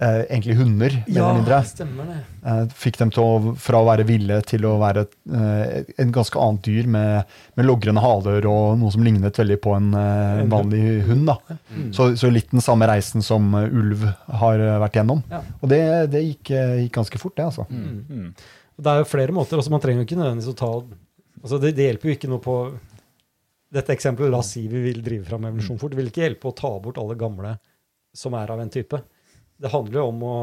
[0.01, 1.59] eh, egentlig hunder, mer Ja, eller mindre.
[1.69, 2.17] stemmer det.
[2.45, 6.41] Eh, fikk dem til å, fra å være ville til å være eh, en ganske
[6.41, 10.83] annet dyr med, med logrende haler og noe som lignet veldig på en, eh, vanlig
[11.09, 11.27] hund.
[11.31, 11.39] da.
[11.71, 11.93] Mm.
[11.95, 14.05] Så, så litt den samme reisen som eh, ulv
[14.43, 15.23] har eh, vært gjennom.
[15.31, 15.43] Ja.
[15.61, 15.83] Og det,
[16.15, 17.67] det gikk, eh, gikk ganske fort, det, altså.
[17.71, 18.05] Mm.
[18.09, 18.29] Mm.
[18.75, 19.57] Det er jo flere måter.
[19.61, 20.73] altså Man trenger jo ikke nødvendigvis å ta
[21.45, 22.57] altså det, det hjelper jo ikke noe på
[23.75, 24.31] dette eksempelet.
[24.33, 25.93] La oss si vi vil drive fram evolusjon fort.
[25.95, 27.57] Det vil ikke hjelpe å ta bort alle gamle
[28.15, 29.01] som er av en type.
[29.61, 30.37] Det handler jo om å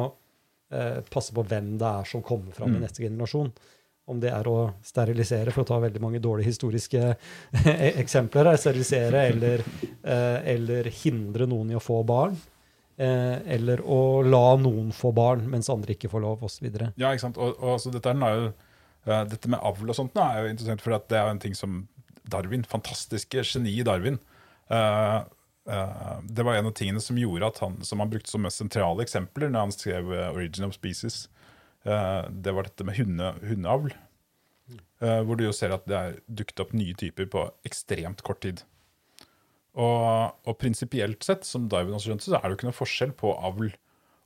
[0.71, 2.82] eh, passe på hvem det er som kommer fram i Mm.
[2.86, 3.52] neste generasjon.
[4.08, 7.02] Om det er å sterilisere, for å ta veldig mange dårlige historiske
[7.67, 9.63] e- eksempler her, sterilisere eller,
[10.04, 12.38] eh, eller hindre noen i å få barn.
[12.97, 16.67] Eh, eller å la noen få barn mens andre ikke får lov, osv.
[16.97, 17.38] Ja, ikke sant.
[17.38, 18.52] Og, og altså, dette, jo,
[19.08, 21.39] eh, dette med avl og sånt nå er jo interessant, for det er jo en
[21.39, 21.88] ting som
[22.32, 24.19] Darwin, fantastiske geni Darwin
[24.69, 25.21] eh, eh,
[25.65, 29.04] Det var en av tingene som gjorde at han, som han brukte som mest sentrale
[29.06, 31.28] eksempler når han skrev eh, 'Origin of Species'.
[31.86, 33.93] eh, det var dette med hunde, hundeavl.
[35.02, 38.41] eh, hvor du jo ser at det er dukket opp nye typer på ekstremt kort
[38.41, 38.63] tid.
[39.74, 43.13] Og, og prinsipielt sett, som Darwin også skjønte, så er det jo ikke noe forskjell
[43.15, 43.71] på avl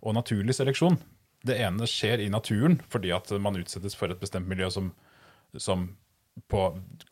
[0.01, 0.97] og naturlig seleksjon.
[1.45, 4.93] Det ene skjer i naturen fordi at man utsettes for et bestemt miljø som,
[5.57, 5.91] som
[6.51, 6.61] på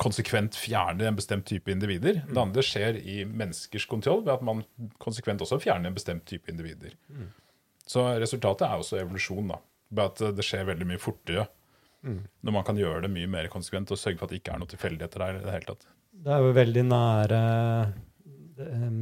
[0.02, 2.22] konsekvent fjerner en bestemt type individer.
[2.28, 4.64] Det andre skjer i menneskers kontroll ved at man
[5.04, 6.96] konsekvent også fjerner en bestemt type individer.
[7.88, 9.60] Så resultatet er også evolusjon, da.
[9.94, 11.48] Ved at det skjer veldig mye fortere
[12.04, 14.62] når man kan gjøre det mye mer konsekvent og sørge for at det ikke er
[14.62, 15.38] noe tilfeldigheter der.
[15.38, 15.86] i det hele tatt.
[16.24, 17.40] Det er jo veldig nære
[18.68, 18.98] em,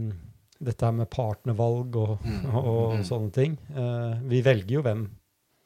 [0.61, 2.13] dette her med partnervalg og,
[2.61, 3.57] og sånne ting.
[3.73, 5.07] Uh, vi velger jo hvem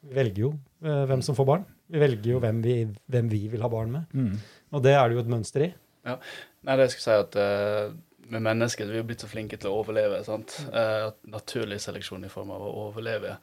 [0.06, 0.52] vi velger jo
[0.86, 1.66] uh, hvem som får barn.
[1.92, 2.76] Vi velger jo hvem vi,
[3.12, 4.36] hvem vi vil ha barn med.
[4.74, 5.70] Og det er det jo et mønster i.
[6.06, 7.94] Nei, det jeg skulle si at uh,
[8.32, 10.22] med mennesker vi er blitt så flinke til å overleve.
[10.26, 10.56] sant?
[10.74, 13.36] Uh, naturlig seleksjon i form av å overleve,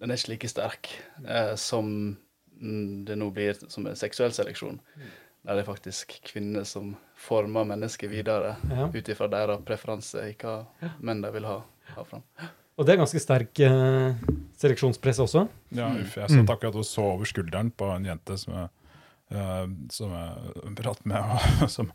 [0.00, 0.92] den er ikke like sterk
[1.24, 1.90] uh, som
[2.60, 4.80] mm, det nå blir som en seksuell seleksjon.
[5.40, 8.88] Der det er faktisk kvinner som former mennesket videre Ja.
[8.92, 10.66] ut ifra deres preferanse i hva
[11.00, 11.62] menn de vil ha,
[11.96, 12.24] ha fram.
[12.76, 14.20] Og det er ganske sterk eh,
[14.60, 15.46] seleksjonspress også.
[15.76, 18.68] Ja, uff, jeg satt akkurat og så over skulderen på en jente som jeg,
[19.32, 21.90] uh, som jeg pratet med, og som,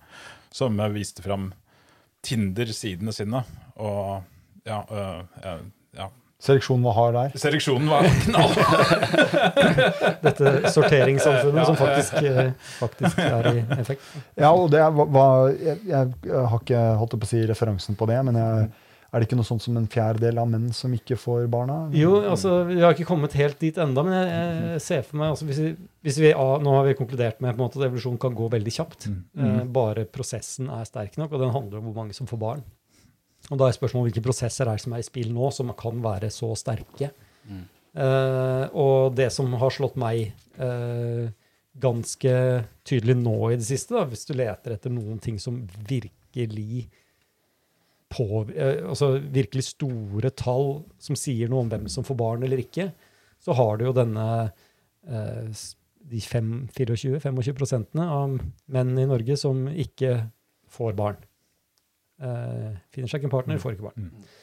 [0.55, 1.51] som jeg viste fram
[2.25, 3.43] Tinder-sidene sine.
[3.77, 4.23] Og
[4.65, 5.65] ja, uh, jeg-
[6.01, 6.09] ja.
[6.45, 7.37] Seleksjonen var hard der.
[7.39, 8.51] Seleksjonen var knall.
[10.25, 12.49] Dette sorteringssamfunnet Ja, som faktisk, eh,
[12.81, 14.03] faktisk er i effekt.
[14.37, 18.07] Ja, og det var, var jeg, jeg, har ikke holdt på å si referansen på
[18.11, 18.67] det, men jeg,
[19.15, 21.77] er det ikke noe sånt som en fjerdedel av menn som ikke får barna?
[21.95, 24.31] Jo, altså, vi har ikke kommet helt dit enda, men jeg,
[24.73, 25.69] jeg ser for meg altså, hvis vi,
[26.03, 28.73] hvis vi, Nå har vi konkludert med på en måte, at evolusjon kan gå veldig
[28.75, 29.07] kjapt.
[29.07, 32.65] Eh, bare prosessen er sterk nok, og den handler om hvor mange som får barn.
[33.53, 36.03] Og da er spørsmålet hvilke prosesser er det som er i spill nå, som kan
[36.03, 37.13] være så sterke.
[37.95, 40.27] Eh, og det som har slått meg
[40.59, 41.31] eh,
[41.79, 42.35] ganske
[42.87, 46.89] tydelig nå i det siste, da, hvis du leter etter noen ting som virkelig
[48.15, 48.25] på,
[48.55, 50.69] eh, altså virkelig store tall
[51.01, 52.89] som sier noe om hvem som får barn eller ikke,
[53.43, 54.25] så har du jo denne
[55.05, 55.63] eh,
[56.05, 58.37] de fem- 24-25 prosentene av
[58.71, 60.15] menn i Norge som ikke
[60.71, 61.19] får barn.
[62.21, 64.09] Eh, finner seg ikke en partner, får ikke barn.
[64.09, 64.33] Mm.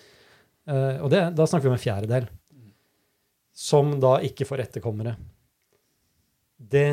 [1.02, 2.28] Og det, da snakker vi om en fjerdedel.
[3.52, 5.16] som da ikke får etterkommere.
[6.56, 6.85] Det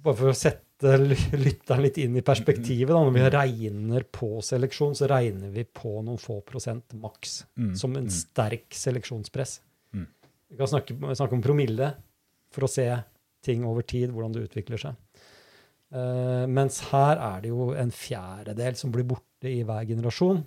[0.00, 4.94] Bare for å sette lytteren litt inn i perspektivet, da, når vi regner på seleksjon,
[4.96, 7.74] så regner vi på noen få prosent maks Mm.
[7.76, 8.10] som en Mm.
[8.10, 9.60] sterk seleksjonspress.
[9.94, 10.06] Mm.
[10.50, 11.94] Vi kan snakke, snakke om promille
[12.50, 13.02] for å se
[13.42, 14.96] ting over tid, hvordan det utvikler seg.
[15.92, 20.44] Uh, mens her er det jo en fjerdedel som blir borte i hver generasjon.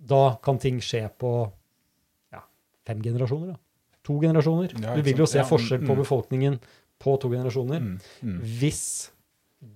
[0.00, 1.52] Da kan ting skje på
[2.32, 2.40] ja,
[2.86, 3.52] fem generasjoner.
[3.52, 3.58] da.
[4.04, 4.72] To generasjoner.
[4.82, 6.00] Ja, du vil jo se Ja, forskjell på mm.
[6.02, 6.60] befolkningen
[7.00, 7.80] på to generasjoner.
[7.80, 8.00] Mm.
[8.22, 8.40] Mm.
[8.60, 9.10] Hvis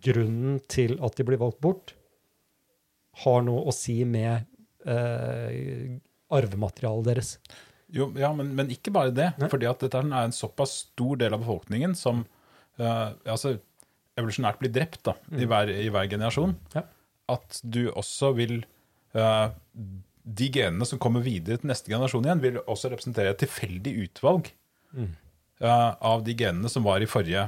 [0.05, 1.95] grunnen til at de blir valgt bort,
[3.25, 4.45] har noe å si med
[4.87, 5.97] eh,
[6.35, 7.33] arvematerialet deres.
[7.91, 9.31] Jo, ja, men, men ikke bare det.
[9.41, 9.49] Nei.
[9.51, 12.21] fordi at dette er en såpass stor del av befolkningen som
[12.79, 13.55] eh, altså,
[14.21, 16.85] evolusjonært blir drept da, i, hver, i hver generasjon, Ja.
[17.33, 18.61] at du også vil
[19.17, 19.49] eh,
[20.29, 24.53] De genene som kommer videre til neste generasjon igjen, vil også representere et tilfeldig utvalg
[24.97, 25.11] Mm.
[25.61, 27.43] eh, av de genene som var, i forrige,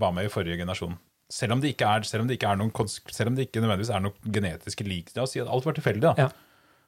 [0.00, 0.94] var med i forrige generasjon.
[1.30, 3.60] Selv om det ikke er, selv om det ikke er noen, selv om det ikke
[3.62, 5.12] nødvendigvis er noen genetiske lik.
[5.14, 6.00] La oss si at alt var tilfeldig.
[6.02, 6.14] da.
[6.18, 6.28] Ja.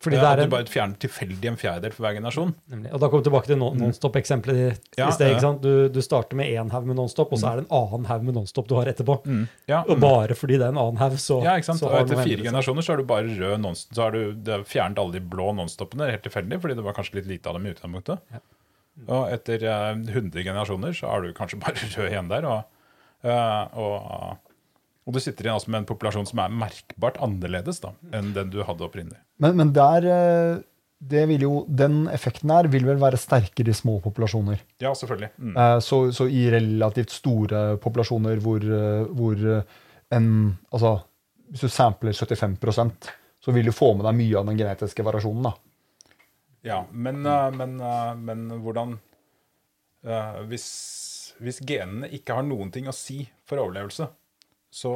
[0.03, 2.49] Fordi det at er du en, bare fjerner tilfeldig en fjerdedel for hver generasjon.
[2.73, 2.91] nemlig.
[2.93, 4.99] Og da kommer vi tilbake til non- nonstop-eksempelet i, Mm.
[4.99, 5.31] Ja, i sted.
[5.31, 5.61] ikke sant?
[5.63, 8.25] Du, du starter med én haug med nonstop, og så er det en annen haug
[8.27, 9.21] med nonstop du har etterpå.
[9.71, 11.79] Ja, Og bare fordi det er en annen haug, så, Ja, ikke sant?
[11.79, 13.95] så Og har etter fire endret generasjoner så har du bare rød nonstop.
[13.95, 16.95] Så har du du har fjernet alle de blå nonstopene helt tilfeldig, fordi det var
[16.99, 18.19] kanskje litt lite av dem i utgangspunktet.
[18.35, 18.43] Ja.
[19.07, 22.45] Og etter eh, 100 generasjoner så har du kanskje bare rød igjen der.
[22.45, 22.65] Og, eh,
[23.23, 24.37] og,
[25.07, 28.51] og du sitter igjen altså med en populasjon som er merkbart annerledes da, enn den
[28.51, 29.21] du hadde opprinnelig.
[29.43, 30.61] Men, men der eh,
[31.03, 34.61] det vil jo, Den effekten her vil vel være sterkere i små populasjoner.
[34.83, 35.33] Ja, selvfølgelig.
[35.39, 35.57] Mm.
[35.57, 39.81] Eh, Så, så i relativt store populasjoner hvor, eh, hvor eh,
[40.15, 40.29] en
[40.71, 41.01] Altså,
[41.51, 43.11] hvis du sampler 75%
[43.43, 45.49] så vil du få med deg mye av den genetiske variasjonen.
[45.49, 45.53] da.
[46.63, 48.93] Ja, men, eh, men, eh, men hvordan
[50.07, 50.67] eh, hvis,
[51.45, 54.07] hvis genene ikke har noen ting å si for overlevelse,
[54.73, 54.93] så,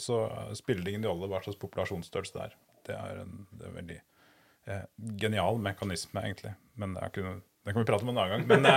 [0.00, 0.22] så
[0.56, 2.52] spiller det ingen rolle hva slags populasjonsstørrelse det er.
[2.88, 4.84] Det er en, det er en veldig eh,
[5.20, 6.52] genial mekanisme, egentlig.
[6.80, 8.42] Men det, er ikke, noe- det kan vi prate om en annen gang.
[8.48, 8.60] Men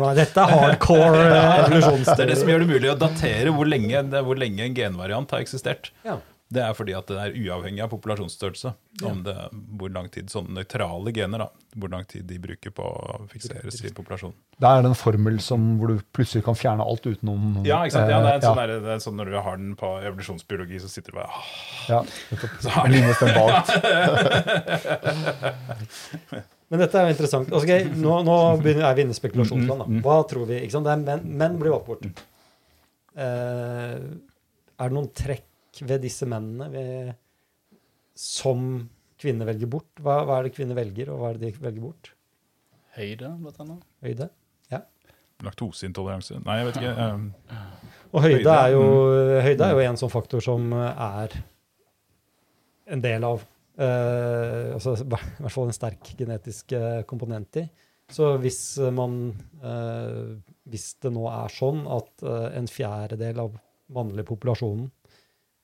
[0.00, 3.66] Nei, Dette er hardcore eh, det er det som gjør det mulig å datere hvor
[3.68, 5.84] lenge, hvor lenge en genvariant har eksistert.
[6.06, 6.14] Ja.
[6.50, 8.72] Det er fordi at det er uavhengig av populasjonsstørrelse.
[9.06, 9.34] Om det,
[9.78, 13.78] hvor lang tid sånne nøytrale gener, da, hvor lang tid de bruker på å fikseres
[13.86, 14.34] i populasjonen.
[14.60, 18.10] Det er en formel som, hvor du plutselig kan fjerne alt utenom Ja, ikke sant?
[18.10, 19.88] Ja, det er en eh, sånn, der, det er sånn Når du har den på
[20.10, 21.52] evolusjonsbiologi, så sitter du bare åh.
[21.88, 22.00] ja.
[22.60, 22.98] Så har du
[23.38, 23.64] bak.
[26.70, 27.48] Men dette er jo interessant.
[27.50, 30.02] Altså, ok, nå, nå begynner, er vi inne i spekulasjonsland.
[30.04, 30.60] Hva tror vi?
[30.66, 30.86] Ikke sant?
[30.86, 32.04] Det er menn, menn blir valgt bort.
[33.18, 33.96] Eh,
[34.80, 35.46] er det noen trekk
[35.86, 37.12] ved disse mennene ved,
[38.18, 38.88] som
[39.20, 39.90] kvinner velger bort?
[40.00, 42.12] Hva, hva er det kvinner velger, og hva er det de velger bort?
[42.96, 43.86] Høyde, blant annet.
[44.04, 44.30] Høyde?
[44.72, 44.82] ja.
[45.46, 47.06] laktoseintoleranse Nei, jeg vet ikke.
[47.06, 47.30] Um,
[48.10, 48.84] Og høyde, Høyde, er jo,
[49.46, 51.36] høyde er jo en sånn faktor som er
[52.90, 57.66] en del av uh, altså, I hvert fall en sterk genetisk eh, komponent i.
[58.10, 59.20] Så hvis man
[59.62, 60.34] uh,
[60.66, 63.54] Hvis det nå er sånn at uh, en fjerdedel av
[63.94, 64.88] mannlige populasjonen,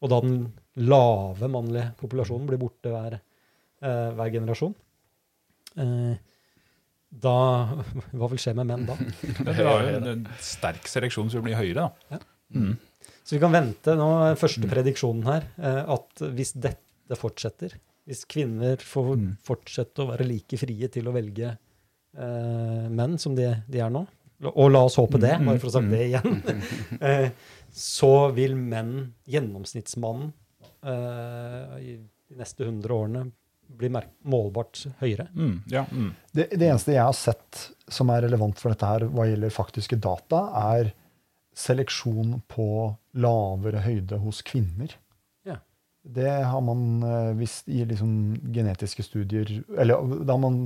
[0.03, 0.39] og da den
[0.87, 3.19] lave mannlige populasjonen blir borte hver,
[3.83, 4.75] eh, hver generasjon
[5.81, 6.17] eh,
[7.17, 7.37] da
[8.19, 8.97] Hva vil skje med menn da?
[9.47, 12.21] Det har jo en, sterk seleksjon som blir høyere, da.
[12.53, 12.75] Mm.
[13.27, 17.73] Så vi kan vente nå, første prediksjonen her, eh, at hvis dette fortsetter,
[18.07, 19.31] hvis kvinner får Mm.
[19.43, 21.49] fortsette å være like frie til å velge
[22.17, 24.05] eh, menn som de, de er nå,
[24.53, 25.95] og la oss håpe det, Mm, bare for å si sagt mm.
[25.95, 26.61] det igjen,
[27.01, 27.31] eh,
[27.77, 30.31] så vil menn, gjennomsnittsmannen,
[30.87, 33.27] uh, i de neste 100 årene
[33.77, 35.27] bli merk målbart høyere.
[35.35, 36.13] Mm, ja, mm.
[36.33, 39.99] Det, det eneste jeg har sett som er relevant for dette her hva gjelder faktiske
[40.03, 40.93] data, er
[41.57, 42.69] seleksjon på
[43.17, 44.93] lavere høyde hos kvinner.
[45.47, 45.59] Ja.
[46.03, 50.61] Det har man eh, visst i liksom genetiske studier Eller da har man,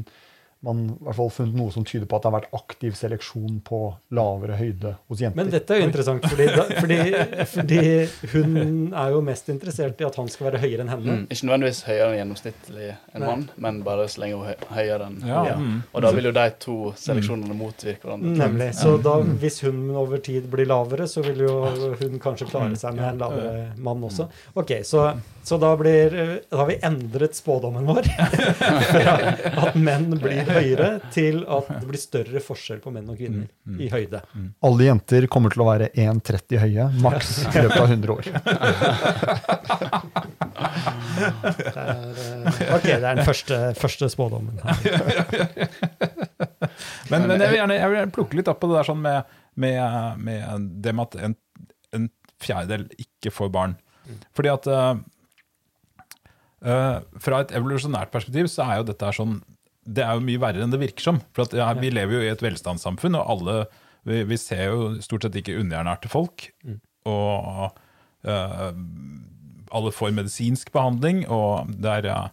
[0.60, 3.60] man i hvert fall funnet noe som tyder på at det har vært aktiv seleksjon
[3.64, 3.78] på
[4.12, 5.38] lavere høyde hos jenter.
[5.40, 6.98] Men dette er jo interessant, fordi, da, fordi,
[7.54, 7.78] fordi
[8.34, 8.50] hun
[8.92, 11.16] er jo mest interessert i at han skal være høyere enn henne.
[11.22, 11.22] Mm.
[11.32, 15.16] Ikke nødvendigvis høyere enn gjennomsnittlig en mann, men bare så lenge hun er høyere enn
[15.30, 15.56] Ja, ja.
[15.56, 15.80] mm.
[15.94, 18.36] Og da vil jo de to seleksjonene motvirke hverandre.
[18.42, 18.68] Nemlig.
[18.76, 21.56] Så da, hvis hun over tid blir lavere, så vil jo
[22.02, 24.28] hun kanskje klare seg med en lavere mann også.
[24.60, 25.08] Ok, Så,
[25.46, 26.12] så da, blir,
[26.50, 28.12] da har vi endret spådommen vår
[29.64, 33.48] at menn blir høyere, til at det blir større forskjell på menn og kvinner
[33.80, 34.22] i høyde.
[34.66, 38.24] Alle jenter kommer til å være 1,30 høye, maks i løpet av 100 år.
[41.20, 44.56] Det er, eh, ok, det er den første, første spådommen.
[47.10, 49.00] Men, men jeg, vil gjerne, jeg vil gjerne plukke litt opp på det der sånn
[49.02, 49.78] med, med,
[50.22, 51.36] med det med at en,
[51.96, 52.06] en
[52.40, 53.76] fjerdedel ikke får barn.
[54.36, 54.96] Fordi at uh,
[57.22, 59.38] Fra et evolusjonært perspektiv så er jo dette sånn
[59.84, 61.20] Det er jo mye verre enn det virker som.
[61.36, 63.56] For at, ja, Vi lever jo i et velstandssamfunn, og alle
[64.08, 66.48] vi, vi ser jo stort sett ikke underernærte folk.
[67.08, 67.80] Og
[68.28, 68.68] uh,
[69.70, 72.30] alle får medisinsk behandling, og det er,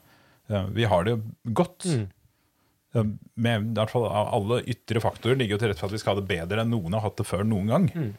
[0.75, 1.17] vi har det
[1.55, 1.87] godt.
[1.87, 2.05] Mm.
[3.35, 6.15] Med, i hvert fall Alle ytre faktorer ligger jo til rette for at vi skal
[6.15, 7.89] ha det bedre enn noen har hatt det før noen gang.
[7.93, 8.15] Mm.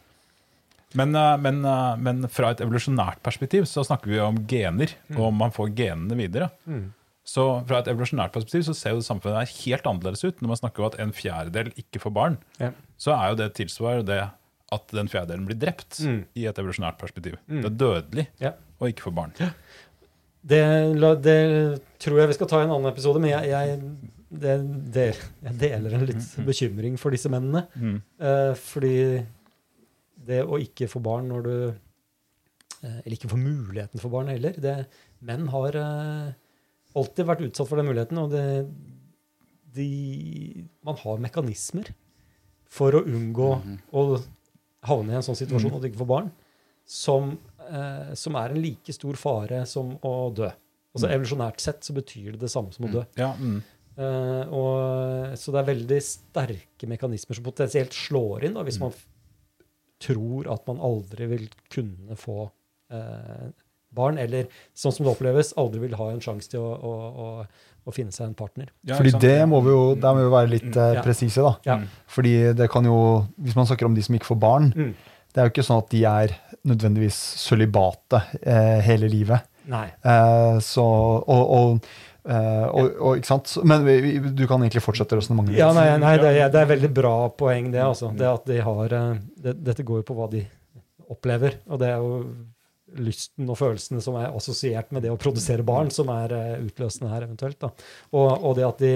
[0.96, 5.26] Men, eh, men, eh, men, fra et evolusjonært perspektiv så snakker vi om gener, og
[5.28, 6.50] om man får genene videre.
[6.68, 6.86] Mm.
[7.28, 10.38] Så fra et evolusjonært perspektiv så ser jo samfunnet helt annerledes ut.
[10.40, 12.70] Når man snakker om at en fjerdedel ikke får barn, Ja.
[12.96, 14.20] så er jo det tilsvarer det
[14.72, 16.22] at den fjerdedelen blir drept Mm.
[16.36, 17.36] i et evolusjonært perspektiv.
[17.48, 17.62] Mm.
[17.62, 18.52] Det er dødelig Ja.
[18.80, 19.32] å ikke få barn.
[19.36, 20.62] Det,
[21.22, 23.80] det tror jeg vi skal ta i en annen episode, men jeg, jeg,
[24.30, 24.54] det,
[24.94, 25.06] det,
[25.44, 27.66] jeg deler en litt bekymring for disse mennene.
[27.76, 28.00] Mm.
[28.20, 28.94] Eh, fordi
[30.28, 31.54] det å ikke få barn når du
[32.84, 34.52] eh, Eller ikke få muligheten for barn heller.
[34.60, 34.74] Det,
[35.20, 36.32] menn har eh,
[36.96, 38.44] alltid vært utsatt for den muligheten, og det,
[39.76, 39.88] de,
[40.86, 41.90] man har mekanismer
[42.68, 43.50] for å unngå
[43.96, 44.04] å
[44.88, 46.30] havne i en sånn situasjon at du ikke får barn,
[46.88, 47.34] som,
[47.68, 50.48] eh, som er en like stor fare som å dø.
[50.96, 53.04] Altså Evolusjonært sett så betyr det det samme som å dø.
[53.20, 53.58] Ja, mm.
[53.98, 58.94] Eh, og, så det er veldig sterke mekanismer som potensielt slår inn da, hvis man
[59.98, 62.44] tror at man aldri vil kunne få
[62.94, 63.48] eh,
[63.94, 64.46] barn, eller
[64.76, 67.28] sånn som det oppleves, aldri vil ha en sjanse til å, å, å,
[67.88, 68.68] å finne seg en partner.
[68.86, 71.54] Ja, Fordi det må vi jo, der må vi være litt eh, presise, da.
[71.66, 71.78] Ja.
[72.12, 72.98] Fordi det kan jo,
[73.40, 74.92] hvis man snakker om de som ikke får barn, Mm.
[75.32, 76.36] det er jo ikke sånn at de er
[76.68, 79.48] nødvendigvis sølibate eh, hele livet.
[79.68, 79.86] Nei.
[80.04, 80.84] Eh, så,
[81.24, 81.90] og, og,
[82.28, 83.48] Uh, og, og, ikke sant?
[83.64, 85.54] Men vi, vi, du kan egentlig fortsette resonnementet.
[85.56, 87.80] Ja, nei, nei det, er, det er veldig bra poeng, det.
[87.80, 88.10] altså.
[88.12, 90.42] Det at de har, eh, det, dette går jo på hva de
[91.08, 91.56] opplever.
[91.72, 92.18] Og det er jo
[92.96, 97.10] lysten og følelsene som er assosiert med det å produsere barn, som er eh, utløsende
[97.12, 97.58] her, eventuelt.
[97.60, 97.70] da.
[98.12, 98.92] Og, og det at de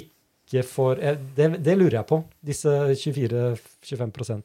[0.00, 2.22] ikke får eh, det, det lurer jeg på.
[2.48, 4.42] Disse 24-25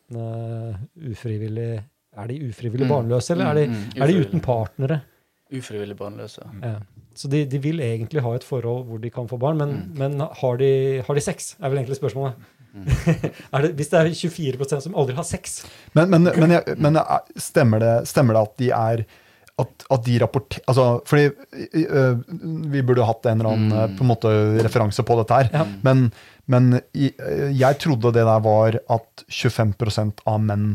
[1.12, 2.92] ufrivillig Er de ufrivillig Mm.
[2.94, 5.02] barnløse, eller er de, Mm, mm, er de uten partnere?
[5.54, 6.44] Ufrivillig barnløse.
[6.62, 6.76] Ja.
[7.16, 10.20] Så de, de vil egentlig ha et forhold hvor de kan få barn, men, men
[10.20, 11.56] har, de, har de sex?
[11.60, 12.34] er vel egentlig spørsmålet.
[12.74, 12.88] Mm.
[13.64, 15.60] det, hvis det er 24% som aldri har sex
[15.94, 16.98] Men, men, men, jeg, men
[17.38, 19.04] stemmer, det, stemmer det at de er
[19.62, 21.28] at, at de rapporterer altså, Fordi
[21.86, 22.24] øh,
[22.74, 23.98] vi burde hatt en eller annen Mm.
[24.00, 24.32] på en måte
[24.66, 25.52] referanse på dette her.
[25.54, 25.62] Ja.
[25.86, 26.08] Men,
[26.50, 30.66] men jeg trodde det der var at 25% av menn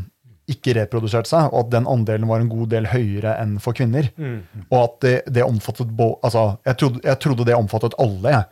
[0.48, 4.08] ikke reproduserte seg, og at den andelen var en god del høyere enn for kvinner.
[4.70, 8.46] Og at det, det omfattet bo, altså, jeg, trodde, jeg trodde det omfattet alle jeg,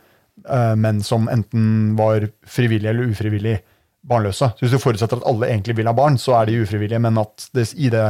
[0.45, 3.57] eh, menn som enten var frivillig eller ufrivillig
[4.07, 4.51] barnløse.
[4.55, 7.19] Så hvis du forutsetter at alle egentlig vil ha barn, så er de ufrivillige, men
[7.21, 8.05] at det i, det,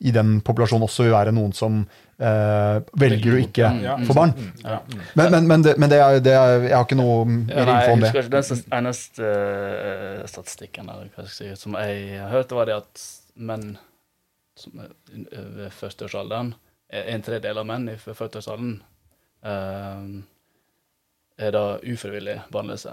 [0.00, 1.80] i den populasjonen også vil være noen som
[2.20, 4.06] eh, velger å ikke mm.
[4.08, 4.34] få barn.
[4.36, 5.04] mm, ja, mm.
[5.14, 7.70] Men, men, men, det, men det er, det er, jeg har ikke noe Ja, mer
[7.70, 8.10] nei, info om jeg det.
[8.10, 8.64] husker ikke.
[8.70, 13.06] Den eneste uh, statistikken eller hva skal jeg si, som jeg hørte, var det at
[13.40, 13.70] menn
[14.60, 14.90] som er
[15.56, 16.52] ved førsteårsalderen,
[16.92, 18.74] er en tredjedel av menn i førsteårsalderen
[19.40, 20.22] 40-årsalderen, eh,
[21.40, 22.92] er da ufrivillig barnløse.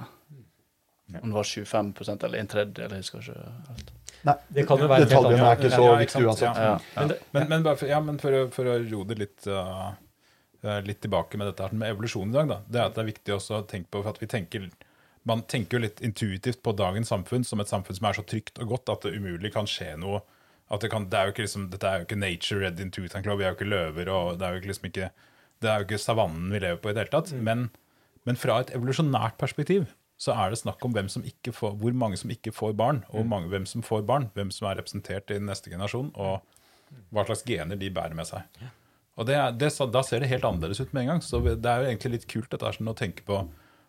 [1.21, 3.93] Om det var 25% eller en tredjedel, jeg husker ikke helt.
[4.27, 6.57] Nei, Det kan jo være detaljene er ikke så Ja, viktige uansett.
[6.57, 6.71] ja.
[6.73, 9.47] Ja, Men det, Men, men, bare for, ja, men for, for å ro det litt,
[9.47, 9.93] uh,
[10.83, 13.11] litt tilbake med dette her med evolusjon i dag, da, det er at det er
[13.13, 14.69] viktig også å tenke på for at vi tenker
[15.27, 18.59] Man tenker jo litt intuitivt på dagens samfunn som et samfunn som er så trygt
[18.63, 20.21] og godt at det umulig kan skje noe.
[20.71, 22.91] At det kan, det er jo ikke liksom, Dette er jo ikke nature red in
[22.91, 25.09] Tooth and Claw, vi er jo ikke løver, og det er jo ikke liksom ikke
[25.61, 27.31] det er jo ikke savannen vi lever på i det hele tatt.
[27.33, 27.69] Men,
[28.27, 29.87] men fra et evolusjonært perspektiv
[30.17, 33.03] så er det snakk om hvem som ikke får, hvor mange som ikke får barn,
[33.11, 34.31] og hvor mange, hvem som får barn.
[34.33, 36.41] Hvem som er representert i neste generasjon, og
[37.13, 38.65] hva slags gener de bærer med seg.
[39.17, 41.21] Og det, det, Da ser det helt annerledes ut med en gang.
[41.25, 43.43] Så det er jo egentlig litt kult dette sånn å tenke på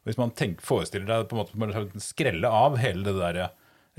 [0.08, 3.50] Hvis man tenker, forestiller deg på en måte man kan skrelle av hele det der,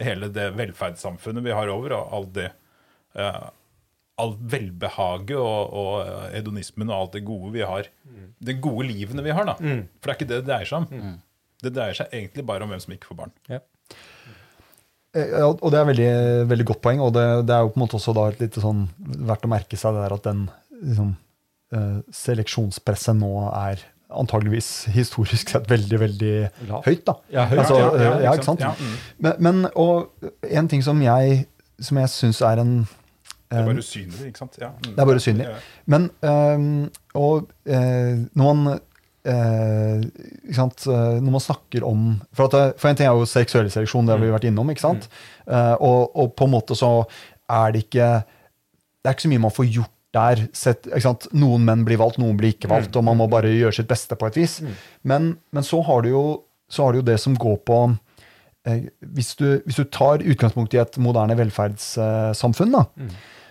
[0.02, 2.48] hele det velferdssamfunnet vi har over, og all det
[3.14, 3.44] eh,
[4.20, 7.90] all velbehaget og, og eh, hedonismen og alt det gode vi har.
[8.40, 9.56] Det gode livene vi har, da.
[9.60, 11.18] For det er ikke det det dreier seg om.
[11.60, 13.34] Det dreier seg egentlig bare om hvem som ikke får barn.
[13.52, 13.60] ja.
[15.16, 16.10] Eh, Ja, og det er veldig,
[16.52, 18.84] veldig godt poeng, og det, det er jo på en måte også da litt sånn
[19.26, 20.44] verdt å merke seg det der at den
[20.84, 21.16] liksom,
[21.74, 26.34] eh, seleksjonspresset nå er antageligvis historisk sett veldig, veldig
[26.70, 26.86] Lavt.
[26.88, 27.04] høyt.
[27.10, 27.16] da.
[27.34, 28.62] Ja, høyt, Altså, ja, ja, ja, ikke sant?
[28.64, 28.96] Ja, mm.
[29.26, 31.44] Men, men og en ting som jeg,
[31.82, 32.74] som jeg syns er en
[33.50, 34.58] Det er bare usynlig, ikke sant?
[34.62, 34.92] Ja, mm.
[34.94, 35.48] Det er bare usynlig.
[35.90, 38.80] Men øhm, Og øh, når man
[39.26, 40.04] eh,
[40.56, 40.86] sant?
[40.88, 44.16] Eh, når man snakker om For, at, for en ting er jo seksuell seleksjon, det
[44.16, 44.70] har vi vært innom.
[44.70, 45.10] ikke sant?
[45.48, 46.92] Eh, og, og på en måte så
[47.50, 50.44] er det ikke Det er ikke så mye man får gjort der.
[50.58, 50.88] Sett?
[51.38, 54.18] Noen menn blir valgt, noen blir ikke valgt, og man må bare gjøre sitt beste
[54.18, 54.60] på et vis.
[55.06, 56.24] Men, men så, har du jo,
[56.70, 57.78] så har du jo det som går på
[58.68, 62.84] eh, hvis, du, hvis du tar utgangspunkt i et moderne velferdssamfunn, da,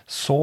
[0.09, 0.41] så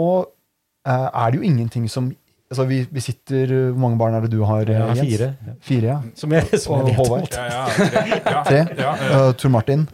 [0.86, 2.08] eh, er det jo ingenting som
[2.50, 4.64] altså vi, vi sitter Hvor mange barn er det du har?
[4.70, 5.00] Ja, Jens?
[5.00, 5.30] fire.
[5.60, 5.98] Fire, ja.
[6.14, 6.96] Som jeg, som Og jeg.
[6.96, 7.28] Håvard?
[7.34, 8.60] Ja, ja, tre.
[9.10, 9.88] Uh, Tor Martin.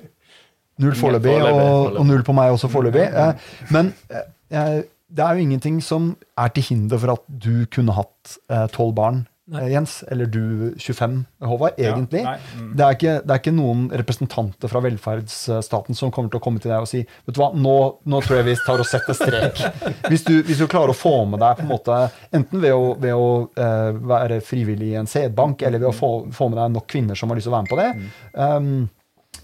[0.78, 3.08] Null foreløpig, Foreløpig, og, og null på meg også foreløpig.
[3.12, 3.32] Uh,
[3.72, 4.80] men uh,
[5.12, 8.36] det er jo ingenting som er til hinder for at du kunne hatt
[8.72, 9.64] tolv barn, Nei.
[9.64, 10.04] eh, Jens.
[10.10, 12.22] Eller du 25, Håvard, egentlig.
[12.22, 12.70] Ja, mm.
[12.76, 16.62] Det, er ikke, det er ikke noen representanter fra velferdsstaten som kommer til å komme
[16.62, 17.74] til deg og si vet du hva, nå,
[18.06, 19.62] nå tror jeg vi tar og setter strek.
[20.12, 21.98] Hvis du, hvis du klarer å få med deg på en måte,
[22.34, 26.10] enten ved å, ved å uh, være frivillig i en sædbank, eller ved å få,
[26.34, 28.72] få med deg nok kvinner som har lyst til å være med på det, um,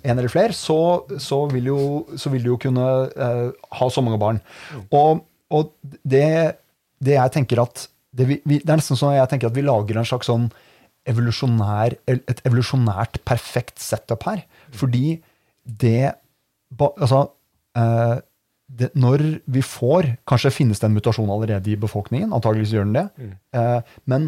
[0.03, 0.79] en eller flere, så,
[1.23, 1.79] så, vil, jo,
[2.21, 4.43] så vil du jo kunne uh, ha så mange barn.
[4.89, 5.25] Og,
[5.55, 5.73] og
[6.03, 6.27] det,
[7.05, 7.87] det jeg tenker at
[8.17, 10.49] det, vi, vi, det er nesten sånn jeg tenker at vi lager en slags sånn
[11.09, 14.47] evolusjonær, et evolusjonært perfekt setup her.
[14.77, 15.19] Fordi
[15.65, 16.15] det
[16.79, 17.23] Altså
[17.81, 18.19] eh,
[18.69, 22.35] det, Når vi får Kanskje finnes det en mutasjon allerede i befolkningen.
[22.37, 23.07] Antageligvis gjør den det.
[23.57, 24.27] Eh, men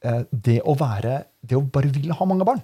[0.00, 1.18] eh, det å være
[1.48, 2.60] det å bare ville ha mange barn.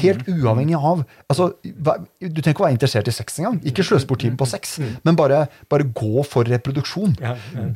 [0.00, 3.58] Helt uavhengig av altså, Du trenger ikke å være interessert i sex engang.
[3.68, 4.76] Ikke sløse bort tiden på sex,
[5.06, 7.16] men bare, bare gå for reproduksjon.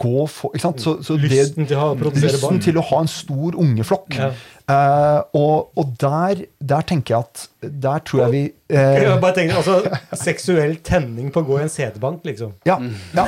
[0.01, 0.75] Gå for, ikke?
[0.81, 4.17] Så, så det- Lysten til å lysten til å ha en stor ungeflokk.
[4.19, 4.33] Ja.
[4.71, 9.57] Uh, og og der, der tenker jeg at Der tror jeg vi eh, bare tenker,
[9.59, 9.81] altså,
[10.15, 12.53] Seksuell tenning på å gå i en CD-bank, liksom.
[12.69, 12.77] ja,
[13.17, 13.25] ja,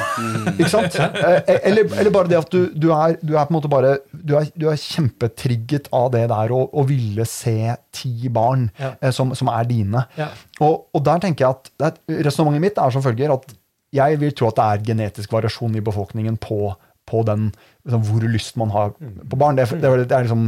[0.53, 0.95] ikke sant?
[1.01, 3.97] Uh, eller, eller bare det at du, du, er, du er på en måte bare
[4.13, 6.85] Du er, du er kjempetrigget av det der å, å
[7.23, 7.57] ville se
[7.95, 8.93] ti barn Ja.
[9.01, 10.05] eh, som, som er dine.
[10.19, 10.29] Ja.
[10.61, 13.53] Og, og der tenker jeg at Resonnementet mitt er som følger at
[13.93, 16.73] jeg vil tro at det er genetisk variasjon i befolkningen på,
[17.09, 17.51] på den,
[17.85, 19.57] liksom, hvor lyst man har på barn.
[19.59, 20.47] Det, det, det er liksom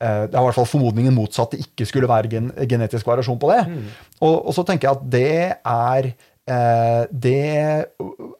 [0.00, 1.54] eh, det er i hvert fall formodningen motsatt.
[1.54, 3.60] Det ikke skulle være gen, genetisk variasjon på det.
[4.20, 5.30] Og, og så tenker jeg at det
[5.62, 6.10] er
[6.46, 7.38] Det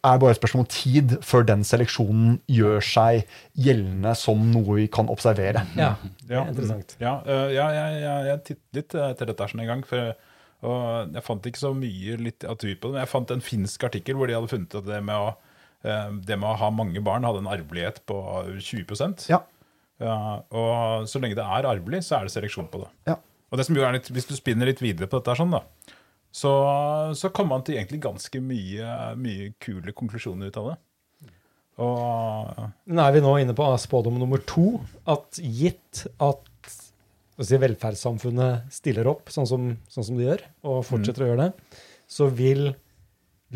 [0.06, 3.24] er bare et spørsmål om tid før den seleksjonen gjør seg
[3.58, 5.64] gjeldende som noe vi kan observere.
[5.78, 5.96] Ja,
[6.28, 6.96] Ja, interessant.
[7.02, 9.84] Ja, øh, ja jeg, jeg, jeg tittet litt etter dette sånn en gang.
[9.86, 10.14] For,
[10.66, 12.94] og jeg fant ikke så mye litteratur på det.
[12.94, 15.34] Men jeg fant en finsk artikkel hvor de hadde funnet at det med å,
[15.86, 18.22] øh, det med å ha mange barn hadde en arvelighet på
[18.54, 19.42] 20 Ja.
[20.02, 22.90] Ja, Og så lenge det er arvelig, så er det seleksjon på det.
[23.08, 23.14] Ja.
[23.48, 25.62] Og det som jo er litt, Hvis du spinner litt videre på dette, sånn da,
[26.36, 26.52] så,
[27.16, 30.76] så kommer man til egentlig ganske mye, mye kule konklusjoner ut av det.
[31.84, 34.80] Og Nå er vi nå inne på spådom nummer to.
[35.08, 36.44] At gitt at
[37.44, 41.80] si, velferdssamfunnet stiller opp sånn som, sånn som de gjør, og fortsetter å gjøre det,
[42.08, 42.70] så vil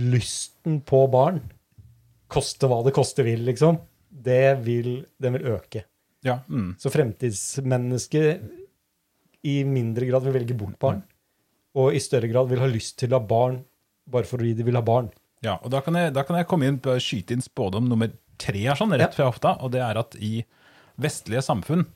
[0.01, 1.41] lysten på barn,
[2.31, 5.85] koste hva det koste vil, liksom, det vil, den vil øke.
[6.25, 6.77] ja, mm.
[6.81, 8.45] Så fremtidsmennesket
[9.49, 11.01] i mindre grad vil velge bort barn,
[11.79, 13.61] og i større grad vil ha lyst til å ha barn
[14.11, 15.11] bare fordi de vil ha barn.
[15.45, 18.11] Ja, og da kan, jeg, da kan jeg komme inn på skyte inn spådom nummer
[18.41, 19.55] tre her, sånn, rett fra hofta.
[19.65, 20.43] Og det er at i
[21.01, 21.87] vestlige samfunn,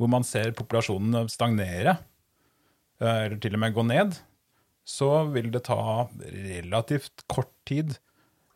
[0.00, 1.98] hvor man ser populasjonen stagnere,
[3.02, 4.18] eh, eller til og med gå ned,
[4.88, 7.98] så vil det ta relativt kort tid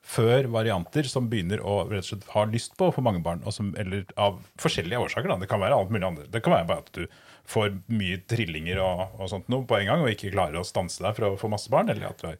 [0.04, 3.44] før varianter som begynner å rett og slett ha lyst på å få mange barn,
[3.54, 5.30] som, eller av forskjellige årsaker.
[5.30, 5.38] Da.
[5.40, 6.26] Det kan være alt mulig andre.
[6.32, 7.06] Det kan være bare at du
[7.48, 11.02] får mye trillinger og, og sånt noe på en gang, og ikke klarer å stanse
[11.04, 11.90] deg for å få masse barn.
[11.92, 12.38] Eller at du er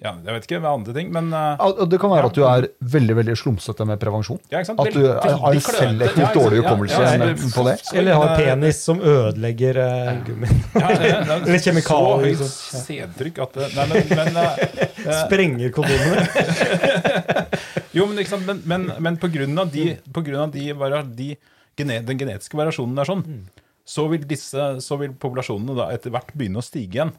[0.00, 2.40] ja, jeg vet ikke, med andre ting, men uh, Ja, Det kan være at du
[2.48, 4.38] er veldig veldig slumsete med prevensjon.
[4.48, 4.80] Ja, ikke sant?
[4.80, 7.74] At du har en selektivt Ja, dårlig Ja, hukommelse ja, ja, på det.
[8.00, 10.62] Eller har eh, penis som ødelegger uh, gummien.
[10.72, 12.84] ja, ja, ja, Eller kjemikalier, Så høyt liksom.
[12.86, 16.24] sædtrykk at det- Nei, men, men uh, Sprenger kondomene.
[17.98, 18.48] Jo, men, ikke sant?
[18.48, 20.70] men, men, men på grunn av, de, på grunn av de,
[21.18, 21.32] de
[21.76, 23.24] gene, den genetiske variasjonen er sånn,
[23.90, 27.14] så vil, disse, så vil populasjonene da etter hvert begynne å stige igjen.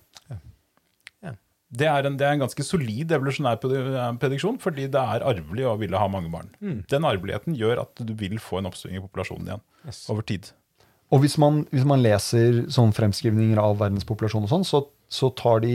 [1.71, 3.61] Det er, en, det er en ganske solid evolusjonær
[4.19, 6.49] prediksjon, fordi det er arvelig å ville ha mange barn.
[6.91, 9.63] Den arveligheten gjør at du vil få en oppsving i populasjonen igjen
[10.11, 10.49] over tid.
[11.15, 15.63] Og hvis man, hvis man leser sånn fremskrivninger av verdenspopulasjon og sånn, så, så tar
[15.63, 15.73] de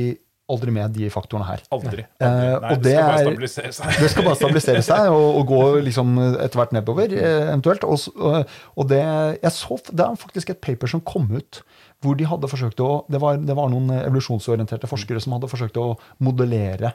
[0.53, 1.63] aldri med de faktorene her.
[1.75, 2.05] Aldri.
[2.21, 2.61] Eh, aldri.
[2.63, 3.97] Nei, det det skal bare er- stabilisere seg.
[4.03, 6.13] Det skal bare stabilisere seg og, og gå liksom
[6.45, 7.87] etter hvert nedover, eh, eventuelt.
[7.89, 9.03] Og, og, det,
[9.43, 11.63] jeg så, det er faktisk et paper som kom ut
[12.05, 15.79] hvor de hadde forsøkt å Det var, det var noen evolusjonsorienterte forskere som hadde forsøkt
[15.81, 16.93] å modellere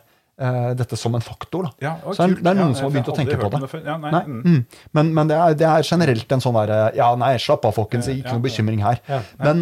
[0.75, 1.67] dette som en faktor.
[1.83, 3.59] Ja, å, Så det er- noen Ja, som har begynt å tenke på det.
[3.71, 3.81] det.
[3.85, 4.41] Ja, nei, Nei, mm.
[4.45, 4.65] mm.
[4.97, 8.07] Men, men det, er, det er generelt en sånn derre Ja, nei, slapp av, folkens.
[8.09, 9.01] Ikke noe bekymring her.
[9.39, 9.61] Men,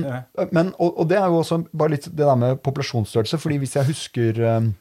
[0.55, 3.38] men, og, og det er jo også bare litt det der med populasjonsstørrelse.
[3.39, 4.71] fordi hvis jeg husker um,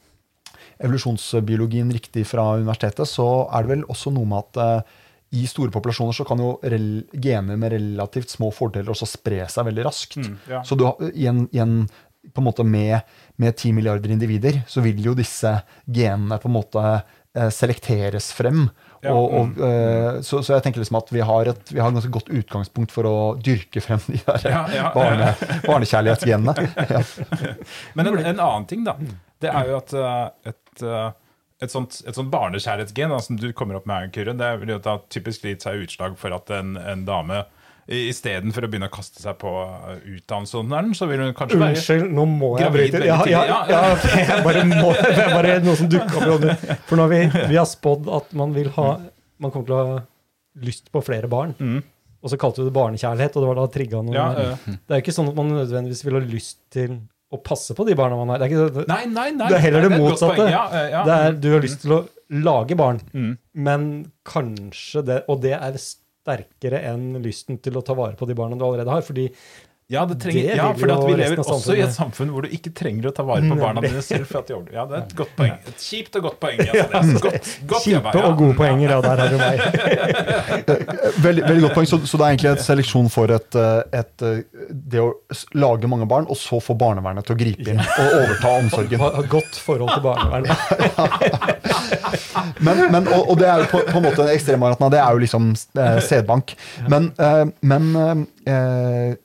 [0.88, 4.98] evolusjonsbiologien riktig fra universitetet, så er det vel også noe med at uh,
[5.36, 6.54] i store populasjoner så kan jo
[7.20, 10.16] gener med relativt små fordeler også spre seg veldig raskt.
[10.22, 10.38] Mm.
[10.64, 11.82] Så du, har- i en, i en,
[12.32, 13.02] på en måte med,
[13.38, 15.52] med 10 milliarder individer, så vil jo disse
[15.86, 18.66] genene på en måte eh, selekteres frem.
[18.98, 19.60] Ja, Og, og, mm.
[19.68, 22.32] eh, så, så jeg tenker liksom at vi har et vi har et ganske godt
[22.34, 25.30] utgangspunkt for å dyrke frem de der Ja, ja, barne,
[25.68, 26.56] barnekjærlighetsgenene.
[27.94, 28.96] Men en, en annen ting, da.
[29.38, 33.78] Det er jo at eh, et, et, sånt, et sånt barnekjærlighetsgen da, som du kommer
[33.78, 37.06] opp med, Kyrre, det vil jo da typisk gitt seg utslag for at en, en
[37.06, 37.44] dame
[37.88, 41.34] istedenfor å begynne å kaste seg på utdannelsen, utdannelse, og sånn der, så vil hun
[41.36, 43.00] kanskje være Unnskyld, nå må jeg bryte.
[43.06, 43.82] Ja, ja, ja,
[44.18, 46.56] jeg bare må, det er bare noe som dukker opp i hodet.
[46.90, 47.20] For når vi,
[47.54, 48.88] vi har spådd at man vil ha
[49.38, 49.98] Man kommer til å ha
[50.66, 51.52] lyst på flere barn.
[51.62, 51.78] Mm.
[52.18, 54.16] Og så kalte vi det barnekjærlighet, og det var da trigga noe.
[54.16, 54.56] ja, ja.
[54.66, 56.96] Det er jo ikke sånn at man nødvendigvis vil ha lyst til
[57.30, 58.40] å passe på de barna man har.
[58.42, 59.46] Det er, ikke, det, Nei, nei, nei.
[59.52, 60.48] Det er heller det et motsatte.
[60.50, 61.04] Ja, ja.
[61.06, 62.00] det er, du har lyst til å
[62.42, 63.30] lage barn, Mm.
[63.54, 63.86] men
[64.26, 65.78] kanskje det Og det er
[66.28, 69.04] sterkere enn lysten til å ta vare på de barna du allerede har.
[69.06, 69.28] Fordi
[69.90, 72.52] Ja, det trenger, Det ja for at vi lever også i et samfunn hvor du
[72.52, 74.26] ikke trenger å ta vare på barna dine selv.
[74.28, 74.76] for at de overlever.
[74.76, 75.54] Ja, det er et godt poeng.
[75.70, 76.60] Et kjipt og godt poeng.
[76.68, 78.24] Altså, godt, godt Kjipe ja.
[78.28, 79.56] og gode poenger, ja, der har du meg.
[81.24, 81.88] Veldig, veldig godt poeng.
[81.88, 85.08] Så, så det er egentlig et seleksjon for et, eh, et, eh, det å
[85.56, 89.08] lage mange barn, og så få barnevernet til å gripe inn og overta omsorgen.
[89.38, 90.52] Godt forhold til barnevernet.
[92.60, 95.16] Men, men, og, og det er jo på, på en måte ekstremvarianten av det er
[95.16, 96.54] jo liksom eh, sædbank.
[96.92, 97.90] Men, eh, men
[98.44, 99.16] eh,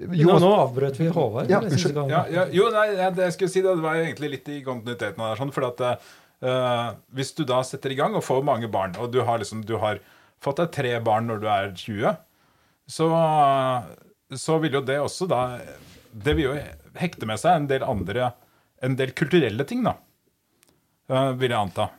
[0.00, 1.50] jo, Nå, nå avbrøt vi Håvard.
[1.52, 1.60] Ja,
[2.08, 5.36] Ja, ja, jo, nei, det jeg skulle si, det var egentlig litt i kontinuiteten Der.
[5.36, 6.86] Sånn, for at uh,
[7.16, 9.76] hvis du da setter i gang og får mange barn, og du har, liksom, du
[9.82, 10.00] har
[10.40, 12.16] fått deg tre barn når du er 20,
[12.90, 13.08] så,
[14.32, 15.40] så vil jo det også da
[16.10, 16.54] Det vil jo
[16.98, 18.32] hekte med seg en del andre
[18.82, 19.92] En del kulturelle ting, da.
[21.10, 21.90] Uh, vil jeg anta.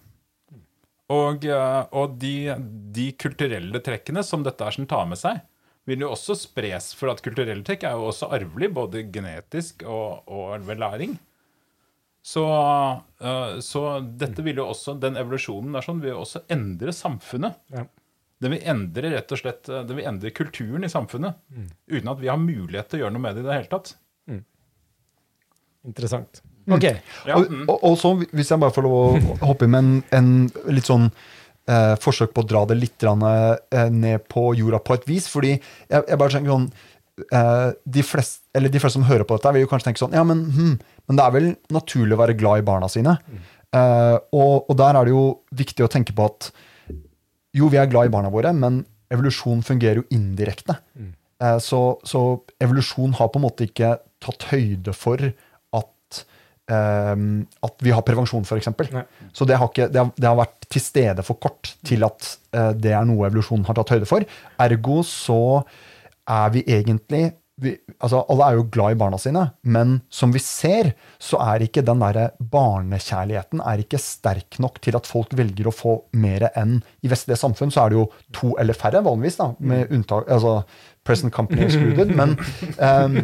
[1.11, 2.49] Og, uh, og de,
[2.95, 5.43] de kulturelle trekkene som dette er som tar med seg,
[5.89, 10.27] vil jo også spres, for at kulturell trekk er jo også arvelig, både genetisk og,
[10.29, 11.15] og ved læring.
[12.21, 12.43] Så,
[13.21, 17.57] eh, så dette vil jo også, den evolusjonen der sånn, vil jo også endre samfunnet.
[17.73, 17.87] Ja.
[18.41, 21.41] Den vil endre rett og slett, eh, den vil endre kulturen i samfunnet,
[21.89, 23.95] uten at vi har mulighet til å gjøre noe med det i det hele tatt.
[25.87, 26.43] Interessant.
[26.69, 26.85] Ok.
[27.25, 27.63] Ja, og, mm.
[27.65, 30.89] og, og så, hvis jeg bare får lov å hoppe inn med en, en litt
[30.89, 31.09] sånn
[31.71, 35.29] eh, forsøk på å dra det litt eh, ned på jorda på et vis.
[35.31, 36.67] fordi jeg, jeg bare tenker sånn
[37.31, 40.25] eh, de, flest, de fleste som hører på dette, vil jo kanskje tenke sånn Ja,
[40.27, 40.75] men, hm,
[41.07, 43.17] men det er vel naturlig å være glad i barna sine.
[43.71, 46.51] Eh, og, og der er det jo viktig å tenke på at
[47.51, 50.77] jo, vi er glad i barna våre, men evolusjon fungerer jo indirekte.
[51.41, 52.21] Eh, så, så
[52.63, 56.21] evolusjon har på en måte ikke tatt høyde for at
[56.71, 58.69] at vi har prevensjon, f.eks.
[59.33, 62.33] Så det har, ikke, det, har, det har vært til stede for kort til at
[62.55, 64.25] eh, det er noe evolusjonen har tatt høyde for.
[64.61, 65.41] Ergo så
[66.31, 70.39] er vi egentlig vi, altså Alle er jo glad i barna sine, men som vi
[70.41, 75.69] ser, så er ikke den der barnekjærligheten er ikke sterk nok til at folk velger
[75.69, 79.37] å få mer enn I vestlige samfunn så er det jo to eller færre, vanligvis,
[79.43, 80.61] da, med unntak altså
[81.07, 82.13] present company excluded.
[82.17, 82.35] Men,
[82.77, 83.21] ehm,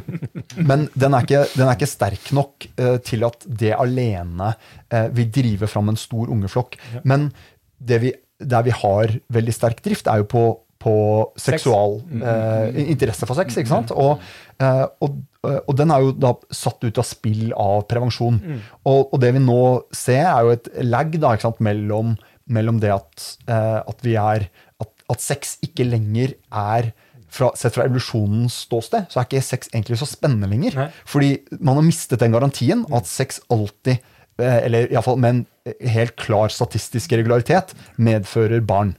[0.57, 4.53] men den, er ikke, den er ikke sterk nok eh, til at det alene
[4.89, 6.77] eh, vil drive fram en stor ungeflokk.
[7.07, 7.29] Men
[7.77, 10.43] det vi, der vi har veldig sterk drift, er jo på,
[10.81, 10.97] på
[11.41, 13.59] seksual eh, interesse for sex.
[13.61, 13.93] ikke sant?
[13.93, 14.23] Og,
[14.63, 15.21] eh, og,
[15.59, 18.41] og den er jo da satt ut av spill av prevensjon.
[18.83, 19.61] Og, og det vi nå
[19.95, 22.15] ser, er jo et lag da, mellom,
[22.49, 24.49] mellom det at, at vi er
[24.81, 26.91] at, at sex ikke lenger er
[27.29, 30.77] fra, Sett fra evolusjonens ståsted, så er ikke sex egentlig så spennende lenger.
[30.79, 30.89] Nei.
[31.05, 33.99] Fordi man har mistet den garantien at sex alltid,
[34.39, 35.45] eh, eller iallfall med en
[35.91, 38.95] helt klar statistisk regularitet, medfører barn.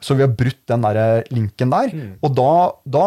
[0.00, 1.90] Så vi har brutt den der linken der.
[2.24, 3.02] Og da, da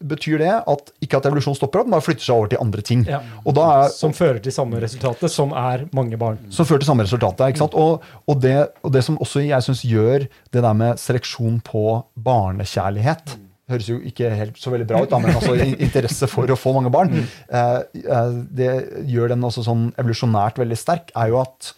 [0.00, 3.02] betyr det at ikke at evolusjon stopper opp, men flytter seg over til andre ting.
[3.06, 3.20] Ja.
[3.44, 6.38] Og da er, Som fører til samme resultatet, som er mange barn.
[6.50, 7.44] som fører til samme resultatet.
[7.52, 7.76] ikke sant?
[7.76, 11.84] Og, og, det, og det som også jeg syns gjør det der med seleksjon på
[12.16, 13.36] barnekjærlighet
[13.68, 15.56] Høres jo ikke helt så veldig bra ut, da, men altså
[15.88, 17.12] interesse for å få mange barn.
[17.20, 18.70] Eh, eh, det
[19.12, 21.74] gjør den også sånn evolusjonært veldig sterk, er jo at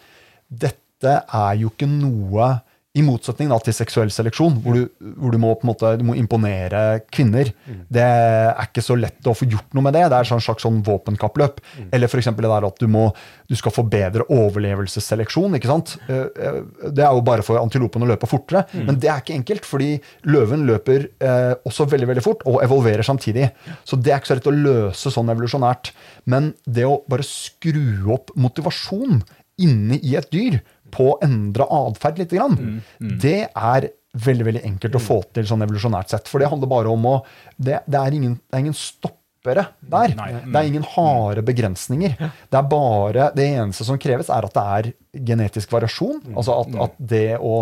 [0.50, 2.52] dette er jo ikke noe
[2.98, 6.98] I motsetning da, til seksuell seleksjon, hvor du, hvor du, må, måte, du må imponere
[7.14, 7.52] kvinner.
[7.62, 7.84] Mm.
[7.86, 10.08] Det er ikke så lett å få gjort noe med det.
[10.10, 11.60] Det er en slags sånn våpenkappløp.
[11.78, 11.84] Mm.
[11.94, 12.32] Eller f.eks.
[12.34, 13.04] det der at du, må,
[13.46, 15.54] du skal få bedre overlevelsesseleksjon.
[15.54, 15.94] ikke sant?
[16.10, 16.58] Eh, eh,
[16.90, 18.64] det er jo bare for antilopen å løpe fortere.
[18.74, 18.82] Mm.
[18.88, 19.92] Men det er ikke enkelt, fordi
[20.26, 23.52] løven løper eh, også veldig veldig fort og evolverer samtidig.
[23.86, 25.94] Så det er ikke så lett å løse sånn evolusjonært.
[26.26, 29.22] Men det å bare skru opp motivasjon
[29.60, 30.58] inne i et dyr
[30.92, 33.16] på å endre atferd litt, mm, mm.
[33.22, 33.90] det er
[34.26, 36.30] veldig veldig enkelt å få til sånn evolusjonært sett.
[36.30, 37.16] For det handler bare om å
[37.56, 40.14] Det, det, er, ingen, det er, ingen, stoppere der.
[40.18, 42.16] Nei, det er ingen harde begrensninger.
[42.18, 44.90] Det er bare Det eneste som kreves, er at det er
[45.30, 46.22] genetisk variasjon.
[46.24, 46.36] Mm.
[46.36, 47.54] Altså at, at det å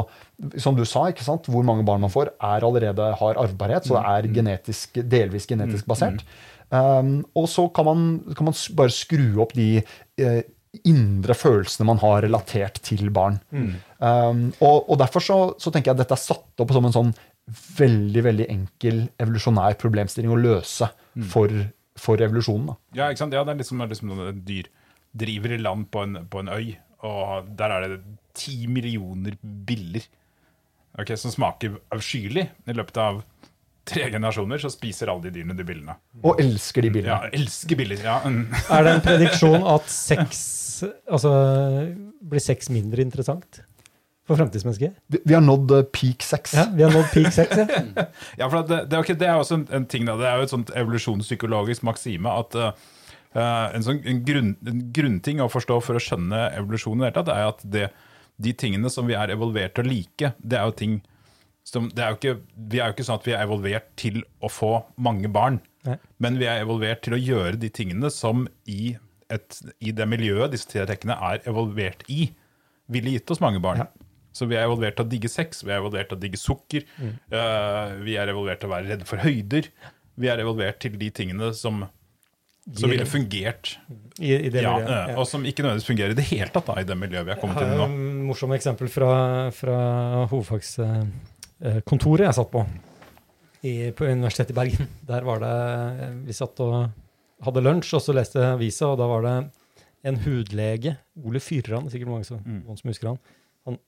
[0.62, 3.88] som du sa, ikke sant, hvor mange barn man får, er allerede har arvbarhet.
[3.88, 6.22] Så det er genetisk, delvis genetisk basert.
[6.68, 8.00] Um, og så kan man,
[8.36, 10.40] kan man, bare skru opp de uh,
[10.88, 13.38] indre følelsene man har relatert til barn.
[13.50, 13.70] Mm.
[13.98, 16.94] Um, og, og, derfor så, så, tenker jeg at dette er satt opp som en
[16.94, 17.12] sånn
[17.78, 21.24] veldig veldig enkel evolusjonær problemstilling å løse mm.
[21.32, 21.54] for,
[21.98, 22.68] for, evolusjonen.
[22.68, 22.76] Da.
[23.00, 23.36] Ja, ikke sant?
[23.36, 24.68] Ja, det er liksom, liksom et dyr
[25.18, 26.76] driver i land på en, på en, øy,
[27.08, 28.00] og der er det
[28.38, 30.04] ti millioner biller
[30.98, 33.22] okay, som smaker avskyelig i løpet av
[33.89, 35.97] tre generasjoner så spiser alle de dyrene de billene.
[36.22, 37.14] Og elsker de billene.
[37.14, 38.18] Ja, elsker biller, ja.
[38.76, 40.45] er det en prediksjon at sex
[41.11, 41.32] altså,
[42.20, 43.62] blir sex mindre interessant?
[44.28, 44.93] For fremtidsmennesket?
[45.09, 46.53] Vi, vi har nådd uh, peak sex.
[46.59, 47.84] Ja, vi har nådd peak sex, ja.
[48.43, 50.49] ja for det, det, okay, det, er også en, en, ting da, det er jo
[50.49, 52.68] et sånt evolusjonspsykologisk maksime at uh,
[53.39, 57.89] en sånn en grunn, en grunnting å forstå for å skjønne evolusjonen er at det,
[58.36, 61.01] de tingene som vi er evolvert til å like, det er jo ting
[61.68, 64.72] som, er ikke, vi er jo ikke sånn at vi er evolvert til å få
[65.04, 65.60] mange barn.
[65.88, 65.98] Nei.
[66.22, 68.94] Men vi er evolvert til å gjøre de tingene som i,
[69.32, 72.30] et, i det miljøet disse tre trekkene er evolvert i,
[72.88, 73.84] ville gitt oss mange barn.
[73.84, 74.08] Ja.
[74.32, 76.88] Så vi er evolvert til å digge sex, vi er evolvert til å digge sukker.
[76.96, 77.14] Mm.
[77.32, 79.70] Uh, vi er evolvert til å være redde for høyder.
[80.18, 81.84] Vi er evolvert til de tingene som,
[82.68, 83.76] som ville fungert.
[84.18, 85.16] I, i det ja, miljøet, ja.
[85.18, 87.40] Og som ikke nødvendigvis fungerer i det hele tatt da, i det miljøet vi er
[87.42, 87.88] kommet til nå.
[88.30, 89.10] Morsomt eksempel fra,
[89.54, 89.80] fra
[90.30, 91.02] hovedfags Eh,
[91.88, 92.61] kontoret jeg satt på
[93.66, 94.90] i, på Universitetet i Bergen.
[95.09, 95.54] Der var det
[96.28, 96.76] Vi satt og
[97.44, 99.34] hadde lunsj, og så leste jeg avisa, og da var det
[100.09, 100.94] en hudlege,
[101.26, 102.62] Ole Fyrran, sikkert mange som, mm.
[102.78, 103.18] som husker han,
[103.66, 103.78] han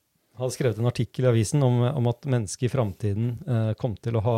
[0.40, 4.18] hadde skrevet en artikkel i avisen om, om at mennesket i framtiden eh, kom til
[4.18, 4.36] å ha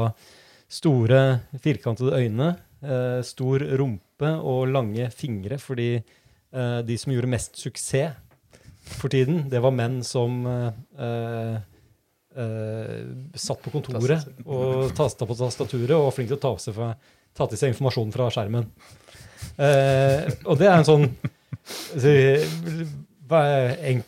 [0.73, 1.21] store,
[1.63, 2.49] firkantede øyne,
[2.83, 8.19] eh, stor rumpe og lange fingre, fordi eh, de som gjorde mest suksess
[8.99, 11.61] for tiden, det var menn som eh,
[12.37, 12.99] uh,
[13.35, 16.95] satt på kontoret og tasta på tastaturet og var flink til å ta, for,
[17.37, 18.69] ta til seg informasjon fra skjermen.
[19.59, 21.09] Uh, og det er en sånn
[23.33, 24.03] en,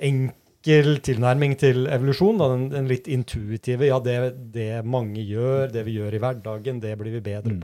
[0.00, 2.40] enkel tilnærming til evolusjon.
[2.40, 3.88] Da, den, den, litt intuitive.
[3.88, 4.18] Ja, det,
[4.54, 7.60] det, mange gjør, det vi gjør i hverdagen, det blir vi bedre mm.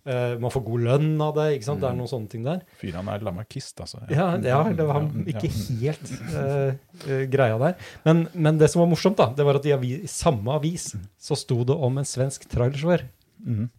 [0.00, 1.46] Uh, man får god lønn av det.
[1.56, 1.80] ikke sant?
[1.80, 1.82] Mm.
[1.82, 2.00] Det er mm.
[2.00, 2.60] noen sånne ting der.
[2.80, 4.00] Fyren er lamarkist, altså.
[4.08, 6.70] Ja, ja, det var ikke helt uh,
[7.04, 7.74] uh, greia der.
[8.06, 11.36] Men, men, det som var morsomt, da, det var at i avis, samme avis så
[11.36, 13.08] sto det om en svensk trailersjåfør.
[13.40, 13.70] Mm.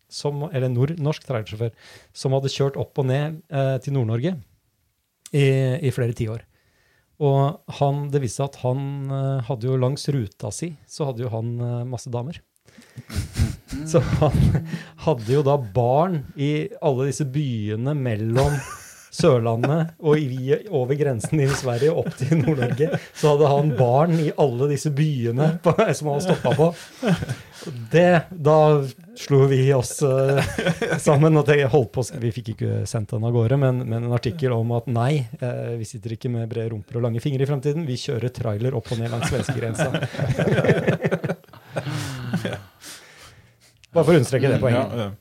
[0.57, 1.69] eller nord-norsk trailersjåfør
[2.17, 3.35] som hadde kjørt opp og ned
[3.85, 4.31] til Nord-Norge
[5.37, 5.43] i,
[5.77, 6.41] i, flere tiår.
[7.21, 9.13] Og han, det viste seg at han
[9.45, 11.53] hadde jo langs ruta si så hadde jo han
[11.93, 12.41] masse damer.
[13.91, 14.67] Så han
[15.05, 18.55] hadde jo da barn i alle disse byene mellom
[19.11, 22.87] Sørlandet og i, over grensen i Sverige opp til Nord-Norge.
[23.11, 26.69] Så hadde han barn i alle disse byene på, som han stoppa på.
[27.91, 28.55] Det, Da
[29.19, 30.39] slo vi oss uh,
[30.97, 31.37] sammen.
[31.37, 34.71] og holdt på, Vi fikk ikke sendt den av gårde, men, men, en artikkel om
[34.79, 37.85] at nei, uh, vi sitter ikke med brede rumper og lange fingre i fremtiden.
[37.85, 39.91] Vi kjører trailer opp og ned langs svenskegrensa.
[43.91, 44.95] Bare for å understreke det poenget.
[44.95, 45.11] Ja, ja.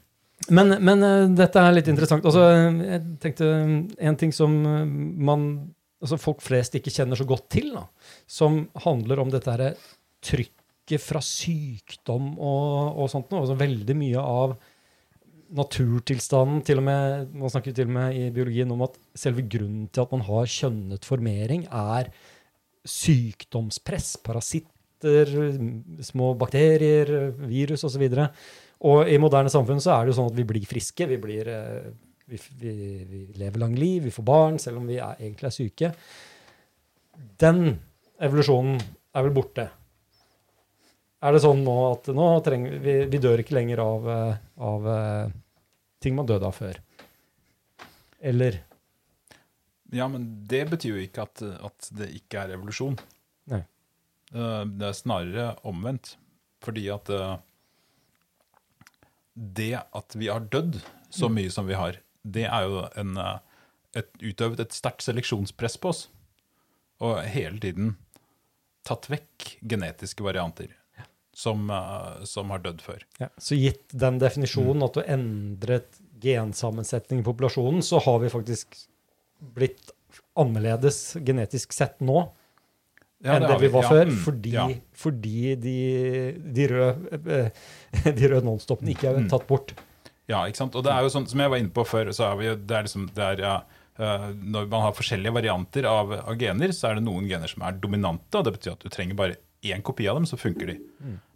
[0.48, 2.24] Men, men uh, dette er litt interessant.
[2.26, 2.46] Altså,
[2.80, 3.50] jeg tenkte
[4.00, 4.86] En ting som eh,
[5.20, 5.44] man,
[6.00, 7.84] altså folk flest ikke kjenner så godt til, da,
[8.30, 9.76] som handler om dette her
[10.24, 13.44] trykket fra sykdom og, og sånt noe.
[13.44, 14.56] Altså, veldig mye av
[15.60, 19.88] naturtilstanden til og med, Man snakker til og med i biologien om at selve grunnen
[19.90, 22.12] til at man har kjønnet formering, er
[22.88, 28.02] sykdomspress, parasitt insekter, små bakterier, virus osv.
[28.02, 28.28] Og, så
[28.80, 31.06] og i moderne samfunn så er det jo sånn at vi blir friske.
[31.06, 31.90] Vi, blir, eh,
[32.26, 32.72] vi, vi,
[33.04, 35.92] vi lever lang liv, vi får barn, selv om vi er, egentlig er syke.
[37.40, 37.78] Den
[38.20, 38.80] evolusjonen
[39.14, 39.68] er vel borte.
[41.20, 44.88] Er det sånn nå at nå trenger, vi, vi dør ikke lenger av, eh, av
[44.88, 45.36] eh,
[46.00, 46.80] ting man døde av før?
[48.20, 48.62] Eller?
[49.92, 52.96] Ja, men det betyr jo ikke at, at det ikke er evolusjon.
[53.50, 53.60] Nei.
[54.34, 56.16] Eh, Det er snarere omvendt.
[56.64, 57.36] Fordi at eh,
[59.34, 63.38] det at vi har dødd så mye som vi har, det er jo en, eh,
[63.96, 66.02] et, utøvet et sterkt seleksjonspress på oss.
[67.00, 67.94] Og hele tiden
[68.84, 70.74] tatt vekk genetiske varianter
[71.36, 71.70] som,
[72.28, 73.04] som har dødd før.
[73.20, 78.76] Ja, så gitt den definisjonen at du endret gensammensetning i populasjonen, så har vi faktisk
[79.56, 79.94] blitt
[80.36, 82.26] annerledes genetisk sett nå
[83.22, 84.52] Ja, enn det, det vi var før, mm, fordi,
[84.96, 85.74] fordi de,
[86.56, 87.50] de røde, eh,
[88.16, 89.28] de røde nonstopene ikke er Mm.
[89.28, 89.74] tatt bort.
[90.30, 90.76] Ja, ikke sant?
[90.78, 92.54] Og det er jo sånn, som jeg var inne på før, så er vi jo,
[92.56, 93.54] det er liksom, det er, ja,
[93.98, 97.62] eh, når man har forskjellige varianter av, av gener, så er det noen gener som
[97.66, 100.70] er dominante, og det betyr at du trenger bare én kopi av dem, så funker
[100.72, 100.78] de.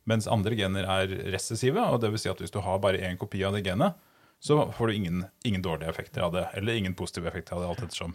[0.08, 3.18] Mens andre gener er recessive, og det vil si at hvis du har bare én
[3.20, 3.92] kopi av det genet,
[4.40, 7.68] så får du ingen, ingen dårlige effekter av det, eller ingen positive effekter av det,
[7.74, 8.14] alt ettersom.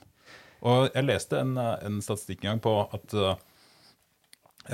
[0.65, 3.13] Og jeg leste en, eh, en statistikk en gang på at,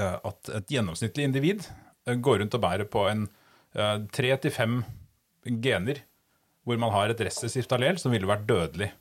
[0.02, 1.66] at et gjennomsnittlig individ
[2.08, 3.26] eh, går rundt og bærer på en
[3.78, 4.82] eh, tre til fem
[5.46, 6.04] gener
[6.66, 8.92] hvor man har et recessivt allel som ville vært dødelig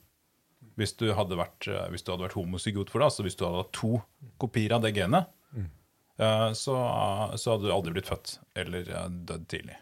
[0.79, 3.09] hvis du hadde vært, eh, hvis du hadde vært homozygot for det.
[3.09, 3.97] Altså hvis du hadde hatt to
[4.41, 6.77] kopier av det genet, eh, så,
[7.39, 9.79] så hadde du aldri blitt født eller eh, dødd tidlig.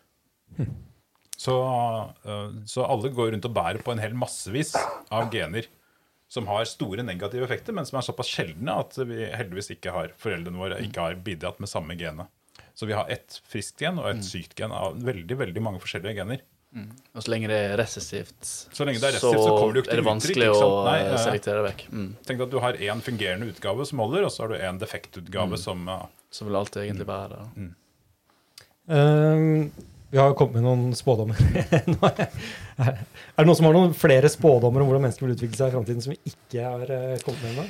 [1.44, 1.56] Så,
[2.30, 4.76] eh, så alle går rundt og bærer på en hel massevis
[5.12, 5.66] av gener
[6.34, 10.16] som har store negative effekter, men som er såpass sjeldne at vi heldigvis ikke har
[10.18, 12.32] foreldrene våre ikke har bidratt med samme genet.
[12.74, 16.18] Så vi har ett friskt gen og et sykt gen av veldig veldig mange forskjellige
[16.24, 16.42] gener.
[17.14, 19.86] Og så lenge det er resessivt, Så lenge det er resessivt, så kommer det jo
[19.86, 20.82] ikke er det vanskelig uttrykk, å?
[20.88, 21.84] Nei, eh, selektere vekk.
[21.94, 22.08] Mm.
[22.26, 25.60] Tenk at du har én fungerende utgave som holder, og så har du en defektutgave
[25.62, 27.68] som uh, Som vil alltid egentlig være det.
[28.98, 31.34] Eh, vi har kommet med noen spådommer.
[32.78, 35.74] Er det noen som har noen flere spådommer om hvordan mennesker vil utvikle seg i
[35.74, 37.66] framtiden, som vi ikke har eh, kommet med ennå?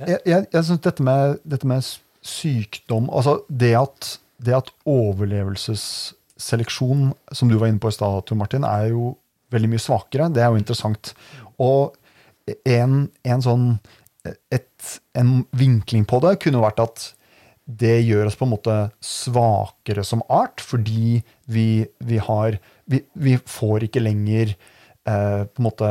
[0.00, 1.04] Jeg, jeg, jeg synes dette
[1.46, 1.78] dette med
[2.26, 8.36] sykdom Altså det at, det at overlevelsesseleksjon, som du var inne på i stad, Tor
[8.40, 9.02] Martin, er jo
[9.52, 10.32] veldig mye svakere.
[10.32, 11.12] Det er jo interessant.
[11.60, 11.92] Og
[12.64, 13.76] en, en sånn
[14.24, 14.72] et,
[15.18, 17.12] En vinkling på det kunne vært at
[17.78, 22.58] det gjør oss på en måte svakere som art, fordi vi, vi har
[22.90, 25.90] vi, vi får ikke lenger eh, på en måte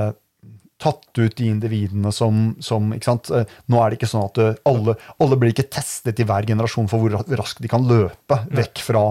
[0.82, 2.92] tatt ut de individene som, som?
[2.94, 6.48] Eh, Nå er det ikke sånn at eh, alle, alle blir ikke testet i hver
[6.50, 9.04] generasjon for hvor raskt de kan løpe vekk fra,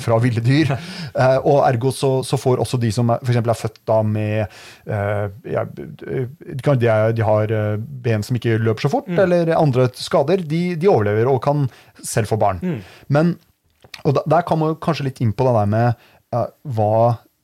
[0.00, 0.74] fra ville dyr.
[1.14, 3.36] Eh, og ergo så, så får også de som f.eks.
[3.38, 6.64] er født da med eh, ja, de, de,
[7.14, 11.38] de har ben som ikke løper så fort, eller andre skader, de, de overlever og
[11.44, 11.68] kan
[12.02, 12.60] selv få barn.
[13.14, 13.36] Men
[14.02, 16.96] og der kan man kanskje litt inn på det der med eh, hva,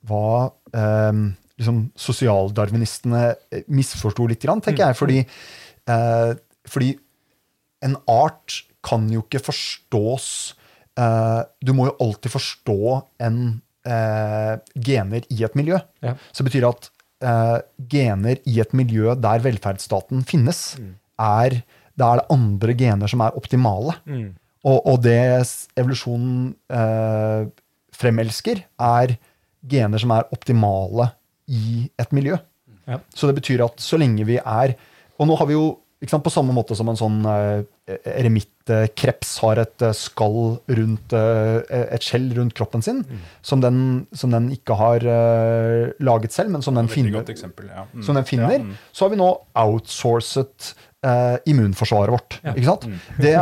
[0.08, 0.24] hva
[1.60, 4.98] liksom sosialdarwinistene eh, misforsto litt, tenker jeg.
[4.98, 5.20] Fordi,
[5.92, 6.32] eh,
[6.68, 6.94] fordi
[7.86, 10.26] en art kan jo ikke forstås
[11.00, 12.78] eh, Du må jo alltid forstå
[13.26, 13.36] en
[13.84, 14.54] eh,
[14.88, 15.80] gener i et miljø.
[16.04, 16.16] Ja.
[16.32, 16.90] Så det betyr at
[17.24, 17.58] eh,
[17.92, 20.74] gener i et miljø der velferdsstaten finnes,
[21.20, 21.60] er,
[22.00, 23.96] da er det andre gener som er optimale.
[24.60, 25.20] Og, og det
[25.80, 27.48] evolusjonen eh,
[27.96, 29.16] fremelsker, er
[29.70, 31.10] gener som er optimale
[31.50, 32.38] i et miljø.
[32.88, 33.02] Ja.
[33.14, 34.72] Så det betyr at så lenge vi er
[35.20, 35.66] Og nå har vi jo
[36.08, 41.58] sant, på samme måte som en sånn eh, eremittkreps har et eh, skall rundt eh,
[41.82, 43.02] et skjell rundt kroppen sin,
[43.44, 47.68] som, den, som den ikke har eh, laget selv, men som den finner, eksempel.
[47.68, 47.84] Ja.
[47.92, 48.06] Mm.
[48.06, 48.78] som den finner, Ja, mm.
[48.96, 49.28] så har vi nå
[49.60, 50.72] outsourcet
[51.06, 52.38] eh, immunforsvaret vårt.
[52.52, 52.86] Ikke sant?
[52.86, 52.98] Mm.
[53.20, 53.32] Det,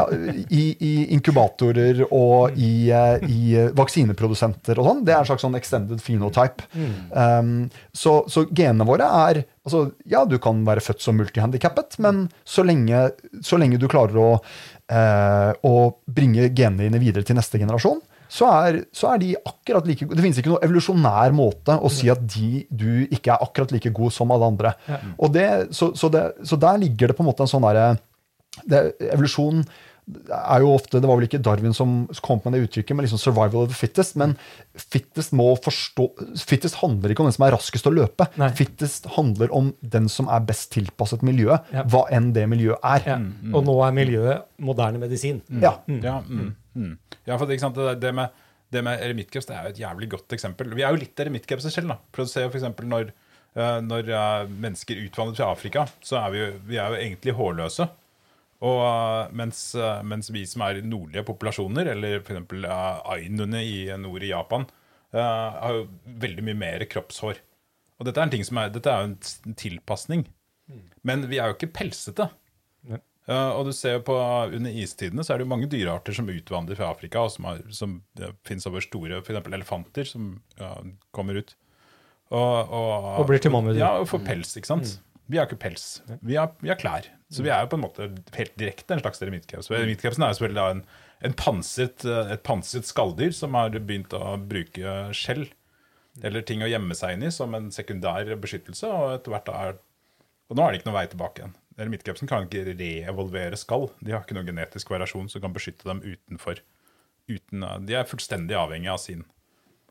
[0.55, 5.45] i, I inkubatorer og i, eh, i eh, vaksineprodusenter og sånn, det er en slags
[5.47, 6.69] sånn extended phenotype.
[7.11, 12.27] Um, så, så genene våre er altså, Ja, du kan være født som multihandikappet, men
[12.49, 13.09] så lenge,
[13.45, 14.31] så lenge du klarer å,
[14.93, 15.75] eh, å
[16.07, 20.18] bringe genene dine videre til neste generasjon, så er, så er de akkurat like gode.
[20.18, 23.93] Det finnes ikke noe evolusjonær måte å si at de, du ikke er akkurat like
[23.97, 24.74] god som alle andre.
[25.16, 27.97] Og det, så, så, det, så der ligger det på en måte en sånn derre
[28.59, 29.61] Evolusjon
[30.09, 33.21] er jo ofte, Det var vel ikke Darwin som kom med det uttrykket, men liksom
[33.21, 34.17] 'survival of the fittest'.
[34.17, 34.37] Men
[34.75, 36.09] fittest må forstå,
[36.49, 38.29] fittest handler ikke om den som er raskest å løpe.
[38.39, 38.49] Nei.
[38.57, 41.83] Fittest handler om den som er best tilpasset miljøet, Ja.
[41.85, 43.03] hva enn det miljøet er.
[43.07, 43.17] Ja.
[43.53, 45.43] Og nå er miljøet moderne medisin.
[45.51, 45.79] Ja.
[45.89, 46.99] Ja, mm, mm.
[47.27, 48.31] ja for det, ikke sant, det, det med,
[48.73, 50.75] det med eremittkreps det er jo et jævlig godt eksempel.
[50.75, 51.89] Vi er jo litt eremittkrepser selv.
[51.89, 51.97] da.
[52.13, 53.13] For å se for eksempel når,
[53.57, 57.35] eh, når eh, mennesker utvandret fra Afrika, så er vi, jo, vi er jo egentlig
[57.35, 57.89] hårløse.
[58.67, 62.43] Og eh, mens, eh, mens vi som er nordlige populasjoner, eller f.eks.
[62.59, 64.67] Uh, ainuene i nord i Japan,
[65.15, 65.87] uh, har jo
[66.25, 67.39] veldig mye mer kroppshår.
[67.99, 70.27] Og dette er en ting som er, dette er jo en tilpasning.
[71.07, 72.29] Men vi er jo ikke pelsete.
[73.29, 74.15] Uh, og du ser jo på
[74.57, 77.59] Under istidene så er det jo mange dyrearter som utvandrer fra Afrika, og som, har,
[77.77, 78.31] som ja,
[78.71, 79.51] over store F.eks.
[79.53, 80.73] elefanter som ja,
[81.13, 81.53] kommer ut.
[82.33, 83.81] Og, og, og blir til mannhuder.
[83.81, 84.97] Ja, og får pels, ikke sant.
[84.97, 85.23] Mm.
[85.29, 85.87] Vi har ikke pels.
[86.25, 87.09] Vi har, vi har, klær.
[87.29, 88.09] Så vi er jo på en måte
[88.39, 89.74] helt direkte en slags eremittkrepsen.
[89.76, 90.83] Eremittkrepsen er jo selvfølgelig en,
[91.29, 95.45] en pansret, et pansret skalldyr som har begynt å bruke skjell
[96.24, 98.89] eller ting å gjemme seg inn i som en sekundær beskyttelse.
[98.89, 99.76] Og etter hvert er
[100.49, 101.57] og nå er det ikke noen vei tilbake igjen.
[101.79, 103.91] Eremittkrepsen kan ikke reevolvere skall.
[104.01, 106.62] De har ikke noen genetisk variasjon som kan beskytte dem utenfor.
[107.29, 109.26] Uten, de er fullstendig avhengig av sin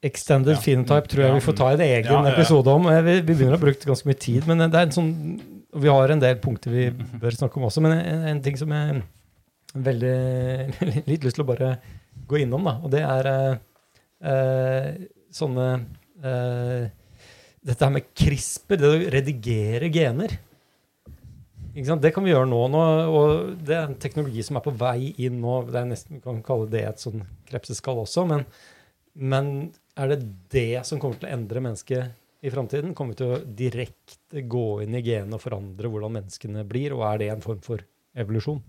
[0.05, 0.61] Extended ja.
[0.61, 2.83] phenotype tror jeg vi får ta en egen ja, ja, episode om.
[2.85, 5.07] Vi, vi, begynner å ha brukt ganske mye tid, men det er en sånn,
[5.75, 6.87] vi har en del punkter vi
[7.21, 7.83] bør snakke om også.
[7.83, 9.01] Men en, en ting som jeg
[9.77, 10.15] veldig
[11.09, 11.75] litt lyst til å bare
[12.27, 14.91] gå innom, da, og det er eh,
[15.33, 15.67] sånne
[16.23, 16.87] eh,
[17.67, 20.37] Dette her med CRISPR, det å redigere gener.
[21.77, 25.11] Det kan vi gjøre nå, nå, og det er en teknologi som er på vei
[25.25, 25.57] inn nå.
[25.67, 28.23] det er nesten, Vi kan kalle det et sånn krepseskall også.
[28.29, 28.45] Men,
[29.13, 29.51] men,
[29.99, 30.19] er det
[30.53, 32.93] det som kommer til å endre mennesket i framtiden?
[32.97, 36.95] Kommer vi til å direkte gå inn i genene og forandre hvordan menneskene blir?
[36.97, 37.81] Og er det en form for
[38.17, 38.61] evolusjon?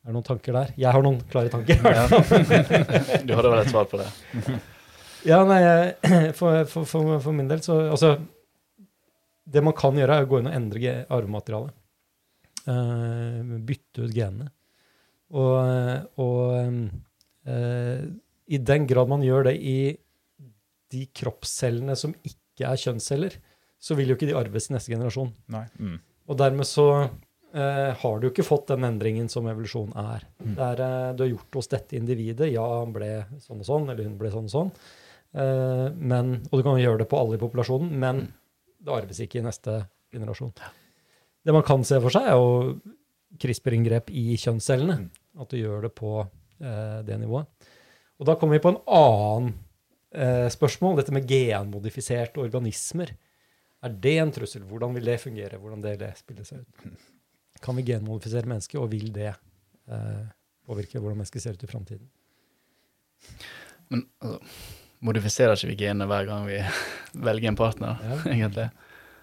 [0.00, 0.74] Er det noen tanker der?
[0.80, 1.80] Jeg har noen klare tanker.
[1.84, 2.06] Ja.
[3.26, 4.08] du hadde vel et svar på det?
[5.30, 5.60] ja, nei,
[6.36, 8.14] for, for, for, for min del så Altså,
[9.50, 11.76] det man kan gjøre, er å gå inn og endre arvematerialet.
[12.68, 14.50] Uh, bytte ut genene.
[15.30, 15.56] Og,
[16.20, 16.58] og
[17.48, 18.02] uh,
[18.50, 19.78] i den grad man gjør det i
[20.90, 23.36] de kroppscellene som ikke er kjønnsceller,
[23.80, 25.30] så vil jo ikke de arves i neste generasjon.
[25.50, 25.98] Mm.
[26.30, 30.26] Og dermed så eh, har du ikke fått den endringen som evolusjon er.
[30.42, 30.56] Mm.
[30.58, 30.82] Der,
[31.16, 32.50] du har gjort hos dette individet.
[32.52, 34.74] Ja, han ble sånn og sånn, eller hun ble sånn og sånn.
[35.30, 38.30] men, og du kan gjøre det på alle i populasjonen, men mm.
[38.84, 39.80] det arves ikke i neste
[40.12, 40.52] generasjon.
[41.44, 44.98] Det man kan se for seg, er jo CRISPR-inngrep i kjønnscellene.
[45.00, 45.08] Mm.
[45.40, 47.68] At du gjør det på eh, det nivået.
[48.20, 49.66] Og da kommer vi på en annen eh,
[50.10, 53.12] spørsmål, dette med genmodifiserte organismer.
[53.80, 54.64] Er det en trussel?
[54.68, 55.60] Hvordan vil det fungere?
[55.60, 56.98] Hvordan det, det spiller seg ut?
[57.64, 60.26] Kan vi genmodifisere mennesket, og vil det eh,
[60.68, 62.10] påvirke hvordan mennesket ser ut i framtiden?
[63.90, 64.38] Men altså,
[65.04, 66.60] modifiserer ikke vi genene hver gang vi
[67.28, 68.20] velger en partner, ja.
[68.34, 68.68] egentlig?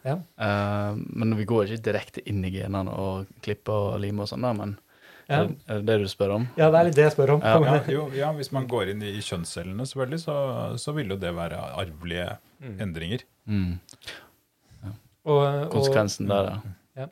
[0.08, 0.18] Ja.
[0.40, 4.46] Uh, men vi går ikke direkte inn i genene og klipper og limer og sånn,
[4.58, 4.78] men
[5.28, 5.42] ja.
[5.44, 6.48] er, det, det du spør om?
[6.60, 7.44] Ja, det er litt det jeg spør om.
[7.44, 10.38] Ja, jo, ja Hvis man går inn i kjønnscellene, selvfølgelig, så,
[10.80, 12.30] så vil jo det være arvelige
[12.64, 12.80] mm.
[12.86, 13.28] endringer.
[13.48, 13.78] Mm.
[15.28, 16.52] Og, Konsekvensen og, der,
[17.02, 17.08] ja.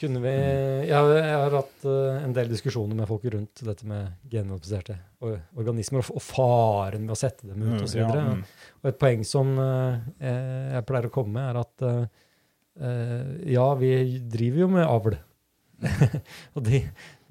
[0.00, 3.88] Kunne vi jeg har, jeg har hatt uh, en del diskusjoner med folk rundt dette
[3.88, 8.02] med genmodifiserte organismer og, og, faren med å sette dem ut osv.
[8.02, 8.42] Og, ja, mm.
[8.82, 12.20] Og et poeng som uh, jeg pleier å komme med, er at uh,
[13.46, 13.94] ja, vi
[14.34, 15.16] driver jo med avl.
[16.56, 16.80] og de,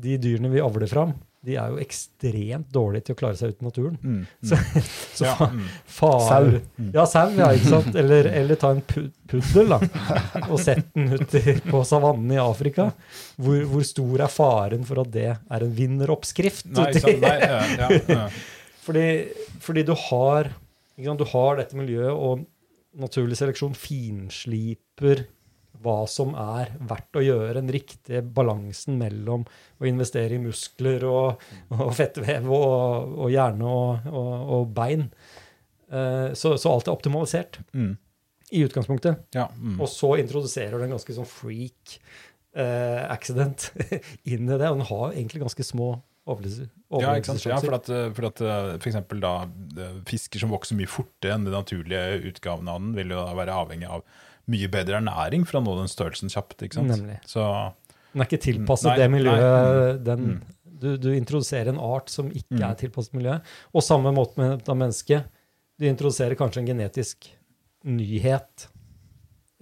[0.01, 3.65] de, dyrene vi avler fram, de er jo ekstremt dårlige til å klare seg uten
[3.65, 3.97] i naturen.
[3.99, 4.21] Mm.
[4.49, 4.59] Så,
[5.13, 5.65] så ja, mm.
[5.97, 6.47] far,
[6.79, 6.91] mm.
[6.95, 7.97] Ja, sau, ja, ikke sant?
[7.99, 9.79] Eller, eller ta en puddel da,
[10.47, 11.35] og sett den ut
[11.67, 12.87] på savannen i Afrika.
[13.35, 16.71] Hvor, hvor, stor er faren for at det er en vinneroppskrift?
[16.71, 16.89] Nei,
[17.21, 18.25] Nei, ja, ja,
[18.85, 19.05] fordi,
[19.63, 20.49] fordi, du har,
[20.95, 22.47] du har dette miljøet, og
[23.03, 25.25] naturlig seleksjon finsliper
[25.83, 29.45] hva som er verdt å gjøre, den riktige balansen mellom
[29.79, 31.43] å investere i muskler og,
[31.75, 34.13] og fettvev og, og hjerne og,
[34.57, 35.09] og bein.
[35.93, 37.91] Uh, så, så, alt er optimalisert mm.
[38.55, 39.27] i utgangspunktet.
[39.35, 39.77] Ja, mm.
[39.77, 41.99] Og så introduserer du en ganske sånn freak
[42.57, 43.69] uh, accident
[44.31, 44.71] inn i det.
[44.71, 47.43] Og den har egentlig ganske små ja, ikke sant?
[47.49, 49.33] ja, for at, for at for eksempel da,
[50.07, 53.57] fisker som vokser mye fortere enn de naturlige utgavene av den, vil jo da være
[53.59, 54.05] avhengig av
[54.51, 56.65] mye bedre ernæring for å nå den størrelsen kjapt.
[56.65, 56.91] ikke sant?
[56.91, 57.19] Nemlig.
[57.29, 57.45] Så,
[58.11, 59.45] den er ikke tilpasset nei, det miljøet.
[59.45, 60.03] Mm.
[60.09, 60.27] Den,
[60.83, 62.65] du, du, introduserer en art som ikke mm.
[62.67, 63.55] er tilpasset miljøet.
[63.71, 65.31] Og samme måte med da mennesket.
[65.79, 67.31] Du introduserer kanskje en genetisk
[67.87, 68.67] nyhet,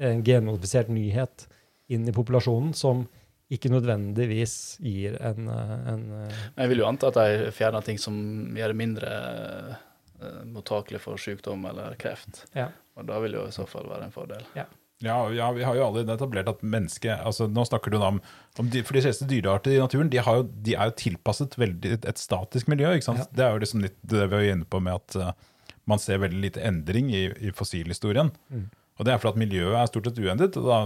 [0.01, 1.47] en genmodifisert nyhet,
[1.91, 3.05] inn i populasjonen som
[3.51, 8.15] ikke nødvendigvis gir en, en Jeg vil jo anta at de fjerner ting som
[8.55, 9.09] gjør det mindre
[10.47, 12.45] mottakelig for sykdom eller kreft.
[12.57, 12.69] Ja.
[12.99, 14.45] Og da vil jo i så fall være en fordel.
[14.57, 14.67] Ja.
[15.01, 18.19] Ja, ja, vi har jo alle etablert at mennesket altså Nå snakker du om,
[18.61, 21.95] om de, For de fleste dyrearter i naturen de, jo, de, er jo tilpasset veldig
[21.95, 22.91] et, et statisk miljø.
[22.93, 23.23] ikke sant?
[23.23, 23.29] Ja.
[23.39, 25.31] Det er jo liksom litt det vi er inne på med at uh,
[25.89, 28.29] man ser veldig lite endring i, i fossilhistorien.
[28.53, 28.67] Mm.
[28.99, 30.79] Og det er fordi at miljøet er stort sett uendret, og da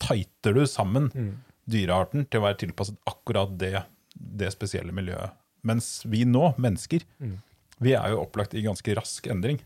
[0.00, 1.30] tighter du sammen mm.
[1.68, 3.84] dyrearten til å være tilpasset akkurat det,
[4.16, 5.36] det spesielle miljøet.
[5.68, 7.36] Mens vi nå, mennesker, mm.
[7.80, 9.60] Vi er jo opplagt i ganske rask endring.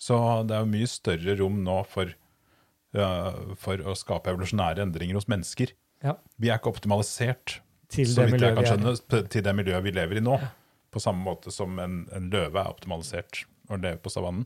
[0.00, 0.16] Så
[0.48, 2.10] det er jo mye større rom nå for,
[2.96, 5.74] uh, for å skape evolusjonære endringer hos mennesker
[6.04, 6.18] Ja.
[6.36, 8.92] Vi er ikke optimalisert Til det skjønne,
[9.32, 10.36] til det miljøet vi lever i nå.
[10.92, 14.44] På samme måte som en, en løve er optimalisert og lever på savannen.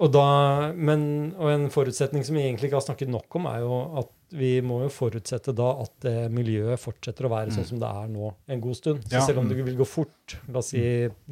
[0.00, 0.24] Og, da,
[0.72, 1.02] men,
[1.36, 4.52] og en forutsetning som vi egentlig ikke har snakket nok om, er jo at vi
[4.64, 8.30] må jo forutsette da at det miljøet fortsetter å være sånn som det er nå
[8.48, 9.02] en god stund.
[9.04, 9.50] Så Ja, selv om mm.
[9.52, 10.84] det vil gå fort, la oss si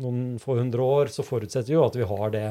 [0.02, 2.46] noen få hundre år, så forutsetter vi jo at vi har det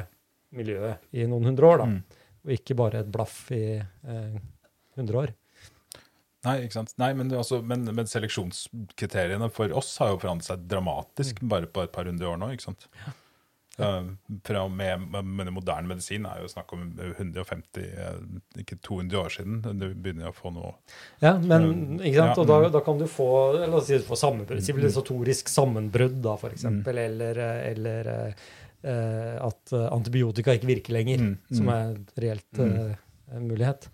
[0.57, 1.89] miljøet i noen hundre år, da.
[1.91, 2.23] Mm.
[2.47, 4.39] Og ikke bare et blaff i eh,
[4.97, 5.35] 100 år.
[6.47, 6.93] Nei, ikke sant?
[7.01, 11.49] Nei, men, altså, men, men seleksjonskriteriene for oss har jo forandret seg dramatisk Mm.
[11.51, 12.53] bare på et par hundre år nå.
[12.55, 12.87] ikke sant?
[12.95, 13.11] Eh,
[13.77, 18.15] fra og med, med moderne medisin er jo snakk om 150, eh,
[18.63, 19.59] ikke 200 år siden.
[19.77, 20.71] Du begynner å få noe
[21.21, 22.41] Ja, men ikke sant?
[22.41, 22.71] Og da, mm.
[22.73, 23.27] da kan du få
[23.59, 27.03] la oss si, du får sammenbrudd, sivilisatorisk sammenbrudd, da, eksempel, Mm.
[27.05, 28.45] eller, eh, eller eh,
[28.89, 31.57] eh, at eh, antibiotika ikke virker lenger, Mm, mm.
[31.57, 32.75] som er en reelt Mm.
[32.89, 32.95] eh,
[33.37, 33.89] en mulighet.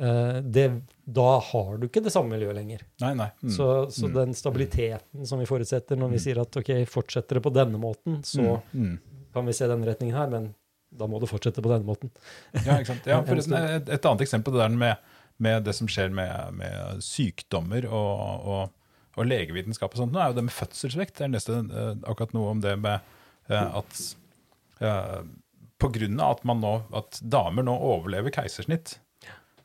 [0.00, 0.66] Eh, det,
[1.04, 2.80] da har du ikke det samme miljøet lenger.
[3.02, 3.28] Nei, nei.
[3.42, 3.50] Mm.
[3.54, 4.14] Så, så Mm.
[4.14, 8.22] den stabiliteten som vi forutsetter når vi sier at ok, fortsetter det på denne måten,
[8.24, 8.86] så Mm.
[8.96, 8.98] Mm.
[9.34, 10.54] kan vi se den retningen her, men
[10.92, 12.10] da må det fortsette på denne måten.
[12.64, 13.06] Ja, ikke sant?
[13.06, 14.96] Ja, En- en forresten, et, et annet eksempel det der med,
[15.38, 18.70] med det som skjer med, med sykdommer og, og,
[19.16, 21.20] og legevitenskap og sånt, nå er jo det med fødselsvekt.
[21.20, 23.00] Jeg leste eh, akkurat noe om det med
[23.48, 24.02] eh, at
[24.82, 25.22] uh,
[25.82, 28.98] av at, man nå, at damer nå overlever keisersnitt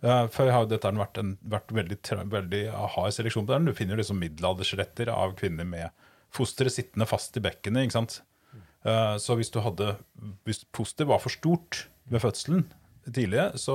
[0.01, 1.97] Før har dette vært, en, vært veldig,
[2.29, 3.65] veldig hard seleksjon på den.
[3.65, 5.89] Du finner liksom middelaldersretter av kvinner med
[6.35, 7.87] fosteret sittende fast i bekkenet.
[7.87, 8.19] ikke sant?
[8.85, 9.95] Eh, Så hvis du hadde
[10.45, 12.67] Hvis foster var for stort ved fødselen
[13.07, 13.73] tidligere, så,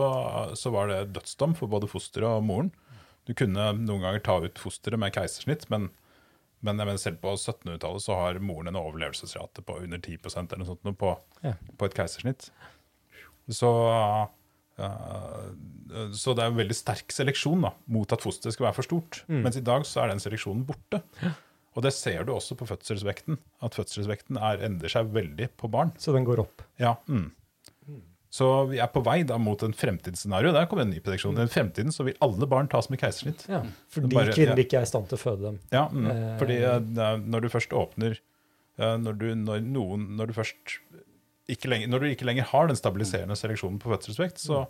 [0.54, 2.70] så var det dødsdom for både fosteret og moren.
[3.26, 5.88] Du kunne noen ganger ta ut fosteret med keisersnitt, men,
[6.60, 10.98] men selv på 1700-tallet så har moren en overlevelsesrate på under 10% eller noe sånt
[11.00, 11.54] på, Ja.
[11.78, 12.50] på et keisersnitt.
[13.50, 13.70] Så,
[16.16, 19.22] så det er en veldig sterk seleksjon da, mot at fosteret skal være for stort.
[19.28, 21.02] Mens i dag så er den seleksjonen borte.
[21.72, 25.94] Og det ser du også på fødselsvekten, at fødselsvekten er, endrer seg veldig på barn.
[26.00, 26.64] Så den går opp.
[26.80, 26.98] Ja.
[27.08, 27.30] Mm.
[28.32, 30.54] Så vi er på vei da mot en fremtidsscenario.
[30.56, 31.36] Der kommer en ny prediksjon.
[31.36, 33.44] I fremtiden så vil alle barn tas med keisersnitt.
[33.52, 33.60] Ja,
[33.92, 34.64] fordi Bare- kvinner ja.
[34.64, 35.58] ikke er i stand til å føde dem.
[35.72, 36.06] Ja, mm.
[36.08, 36.38] Eh.
[36.40, 40.78] fordi eh, når du først åpner eh, når du, når, noen, når du først
[41.49, 44.64] lenger, Når du ikke lenger har den stabiliserende seleksjonen på fødselsvekt, så,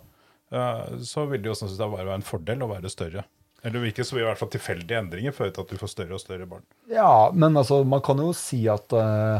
[0.53, 3.25] uh, så vil det jo sett bare være en fordel å være større.
[3.63, 6.21] Eller så vil i hvert fall tilfeldige endringer føre til at du får større og
[6.21, 6.65] større barn.
[6.91, 9.39] Ja, men altså, man kan jo si at uh,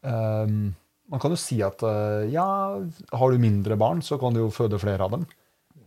[0.00, 0.72] um,
[1.12, 2.46] Man kan jo si at uh, ja,
[3.12, 5.26] har du mindre barn, så kan du jo føde flere av dem.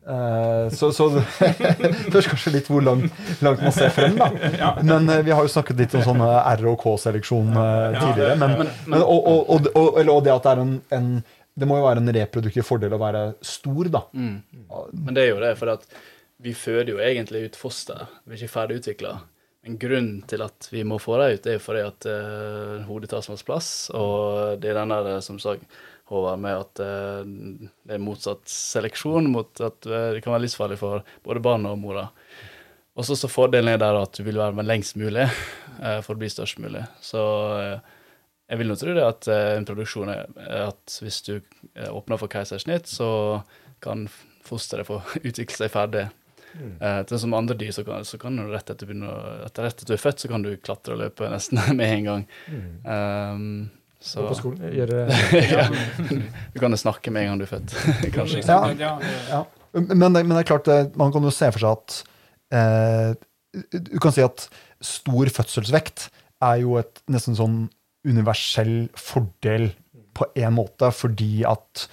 [0.08, 3.12] Eh, så, så det spørs kanskje litt hvor langt,
[3.44, 4.30] langt man ser frem, da.
[4.90, 8.38] Men eh, vi har jo snakket litt om sånn eh, R og K-seleksjon tidligere.
[8.40, 11.10] Men, men, og, og, og, og, og det at det er en, en
[11.58, 14.04] Det må jo være en reproduktiv fordel å være stor, da.
[14.14, 14.38] Mm.
[14.94, 15.88] Men det er jo det, for at
[16.46, 18.06] vi føder jo egentlig ut foster.
[18.24, 19.16] Vi er ikke ferdig utvikla.
[19.66, 22.08] Men grunnen til at vi må få dem ut, er jo fordi at
[22.86, 23.72] hodet tar så masse plass.
[23.98, 25.58] Og det er den der, som sa
[26.08, 27.24] Håvard, med at eh,
[27.88, 31.82] det er motsatt seleksjon mot at eh, det kan være livsfarlig for både barnet og
[31.82, 32.08] mora.
[32.98, 36.16] Og så så fordelen er der at du vil være med lengst mulig eh, for
[36.16, 36.86] å bli størst mulig.
[37.04, 37.22] Så
[38.48, 41.34] jeg vil nå tro det at en produksjon er at hvis du
[41.92, 43.44] åpner for keisersnitt, så
[43.84, 44.08] kan
[44.48, 46.08] fosteret få utvikle seg ferdig.
[46.58, 49.12] Eh, til som andre dyr, så kan, så kan du rett etter, begynne,
[49.46, 52.08] etter rett etter du er født, så kan du klatre og løpe nesten med en
[52.08, 52.24] gang.
[52.88, 53.50] Um,
[54.08, 55.06] så Gå på skolen, gjøre
[55.44, 55.68] ja.
[56.54, 57.76] Du kan jo snakke med en gang du er født,
[58.16, 58.44] kanskje.
[58.48, 58.94] Ja.
[59.32, 59.42] Ja.
[59.78, 61.98] Men, det, men det er klart, eh, man kan jo se for seg at
[62.56, 63.12] eh,
[63.92, 64.48] Du kan si at
[64.84, 66.08] stor fødselsvekt
[66.46, 67.64] er jo et nesten sånn
[68.08, 69.72] universell fordel
[70.18, 71.88] på en måte, fordi at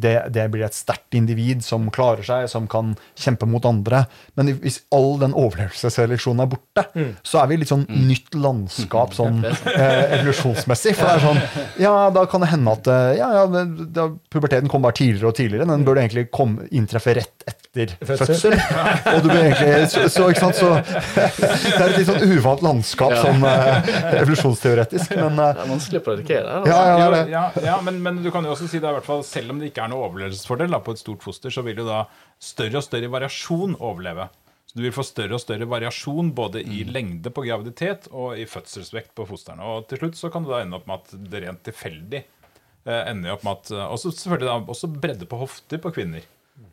[0.00, 4.04] det, det blir et sterkt individ som klarer seg, som kan kjempe mot andre.
[4.38, 6.86] Men hvis all den overlevelsesseleksjonen er borte,
[7.26, 10.96] så er vi litt sånn nytt landskap sånn eh, evolusjonsmessig.
[10.96, 11.42] For det er sånn
[11.82, 15.68] Ja, da kan det hende at eh, ja, ja, puberteten kommer bare tidligere og tidligere.
[15.70, 17.46] Den burde egentlig komme, inntreffe rett
[17.84, 18.26] etter Fødsel.
[18.32, 18.54] fødsel.
[19.14, 22.64] Og du blir egentlig så, så, ikke sant, så Det er et litt sånn uvant
[22.64, 23.20] landskap Ja.
[23.26, 23.90] sånn uh,
[24.22, 26.56] evolusjonsteoretisk, men uh, Det er vanskelig å predikere.
[26.60, 26.72] Altså.
[26.72, 29.08] ja, ja, ja, ja men, men du kan jo også si det er i hvert
[29.08, 31.82] fall, selv om det ikke er noe overlevelsesfordel da, på et stort foster, så vil
[31.82, 32.04] jo da
[32.42, 34.28] større og større variasjon overleve.
[34.66, 38.46] Så Du vil få større og større variasjon både i lengde på graviditet og i
[38.50, 39.62] fødselsvekt på fosterne.
[39.64, 43.02] Og til slutt så kan du da ende opp med at det rent tilfeldig eh,
[43.12, 46.26] ender opp med at Også selvfølgelig da, også bredde på hofter på kvinner.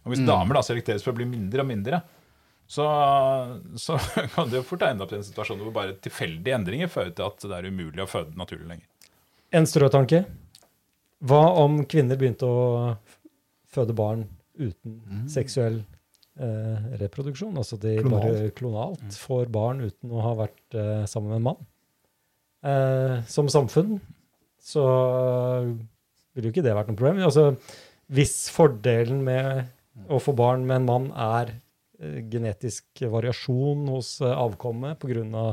[0.04, 2.02] Og hvis damer da selekteres for å bli mindre og mindre,
[2.68, 2.86] så,
[3.80, 3.98] så
[4.36, 7.28] kan det jo fort ende opp i en situasjon hvor bare tilfeldige endringer fører til
[7.28, 8.88] at det er umulig å føde naturlig lenger.
[9.54, 10.24] En strøtanke.
[11.24, 12.64] Hva om kvinner begynte å
[13.74, 14.26] føde barn
[14.60, 15.80] uten seksuell
[16.40, 17.56] eh, reproduksjon.
[17.58, 18.26] Altså de Klonalt.
[18.26, 21.64] bare klonalt får barn uten å ha vært eh, sammen med en mann.
[22.64, 23.98] Eh, som samfunn
[24.64, 24.84] så
[26.34, 27.22] ville jo ikke det vært noe problem.
[27.26, 27.52] Altså,
[28.14, 29.66] hvis fordelen med
[30.10, 35.46] å få barn med en mann er eh, genetisk variasjon hos eh, avkommet pga.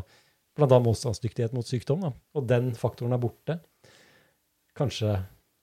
[0.56, 0.80] bl.a.
[0.80, 3.60] motstandsdyktighet mot sykdom, da, og den faktoren er borte,
[4.76, 5.18] kanskje,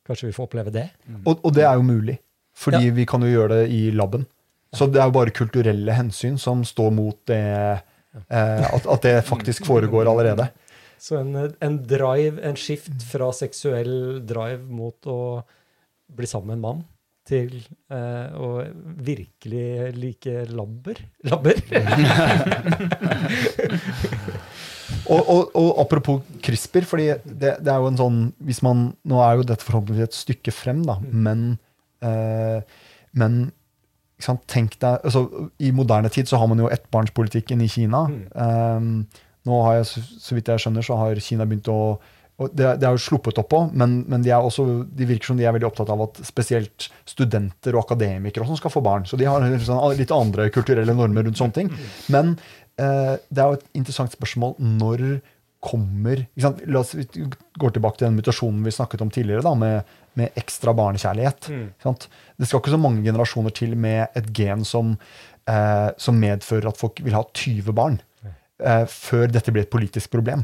[0.07, 0.87] kanskje vi får oppleve det.
[1.23, 2.17] Og, og det er jo mulig,
[2.57, 4.27] fordi vi kan jo gjøre det i laben.
[4.75, 9.15] Så det er jo bare kulturelle hensyn som står mot det eh, at, at det
[9.27, 10.49] faktisk foregår allerede.
[10.99, 15.19] Så en, en drive, en skift fra seksuell drive mot å
[16.17, 16.85] bli sammen med en mann,
[17.27, 17.53] til
[17.91, 18.63] eh, å
[19.03, 21.01] virkelig like labber.
[21.27, 21.61] Labber?
[25.07, 28.17] Og, og, og apropos CRISPR, fordi det, det er jo en sånn
[28.47, 31.45] hvis man, Nå er jo dette forhåpentligvis et stykke frem, da, men,
[32.03, 32.59] eh,
[33.19, 33.37] men
[34.23, 35.25] sant, tenk deg, altså,
[35.63, 38.05] I moderne tid så har man jo ettbarnspolitikken i Kina.
[38.33, 39.05] Um,
[39.47, 41.79] nå har jeg, så, så vidt jeg skjønner, så har Kina begynt å
[42.37, 45.39] og det, det er jo sluppet opp på, men, men de, også, de virker som
[45.39, 49.07] de er veldig opptatt av at spesielt studenter og akademikere og sånn skal få barn.
[49.09, 51.71] Så de har liksom litt andre kulturelle normer rundt sånne ting.
[52.13, 52.35] Men
[52.77, 55.07] eh, det er jo et interessant spørsmål når
[55.65, 56.27] kommer?
[56.37, 57.07] La oss vi
[57.57, 61.49] går tilbake til den mutasjonen vi snakket om tidligere, da, med, med ekstra barnekjærlighet.
[61.49, 61.95] Mm.
[62.37, 64.93] Det skal ikke så mange generasjoner til med et gen som,
[65.49, 67.97] eh, som medfører at folk vil ha 20 barn.
[68.57, 70.41] Eh, før dette blir et politisk problem.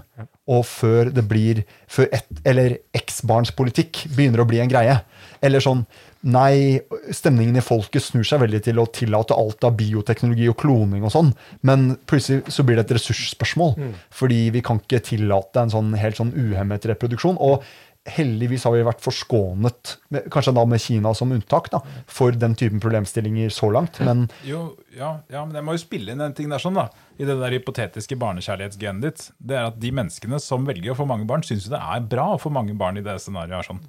[0.53, 4.99] Og før det blir før et, Eller X-barnspolitikk begynner å bli en greie.
[5.41, 5.85] Eller sånn
[6.23, 6.79] Nei,
[7.11, 11.11] stemningen i folket snur seg veldig til å tillate alt av bioteknologi og kloning og
[11.11, 11.33] sånn,
[11.67, 13.73] men plutselig så blir det et ressursspørsmål.
[14.07, 17.35] Fordi vi kan ikke tillate en sånn helt sånn uhemmet reproduksjon.
[17.43, 17.67] Og
[18.09, 19.93] heldigvis har vi vært forskånet,
[20.31, 21.79] kanskje da med Kina som unntak, da,
[22.11, 23.99] for den typen problemstillinger så langt.
[24.03, 26.89] Men Jo, ja, ja, men jeg må jo spille inn en ting der sånn da
[27.15, 31.07] I det der hypotetiske barnekjærlighetsgenet ditt Det er at de menneskene som velger å få
[31.09, 33.69] mange barn Synes jo det er bra å få mange barn i det scenariet her
[33.69, 33.81] sånn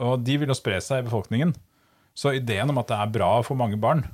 [0.00, 1.54] Og de vil jo spre seg i befolkningen
[2.18, 4.06] Så ideen om at det er bra å få mange barn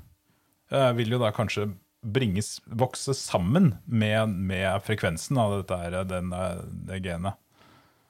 [0.72, 1.70] eh, Vil jo da kanskje
[2.03, 7.39] bringes, vokse sammen med, med frekvensen av dette den, eh, det genet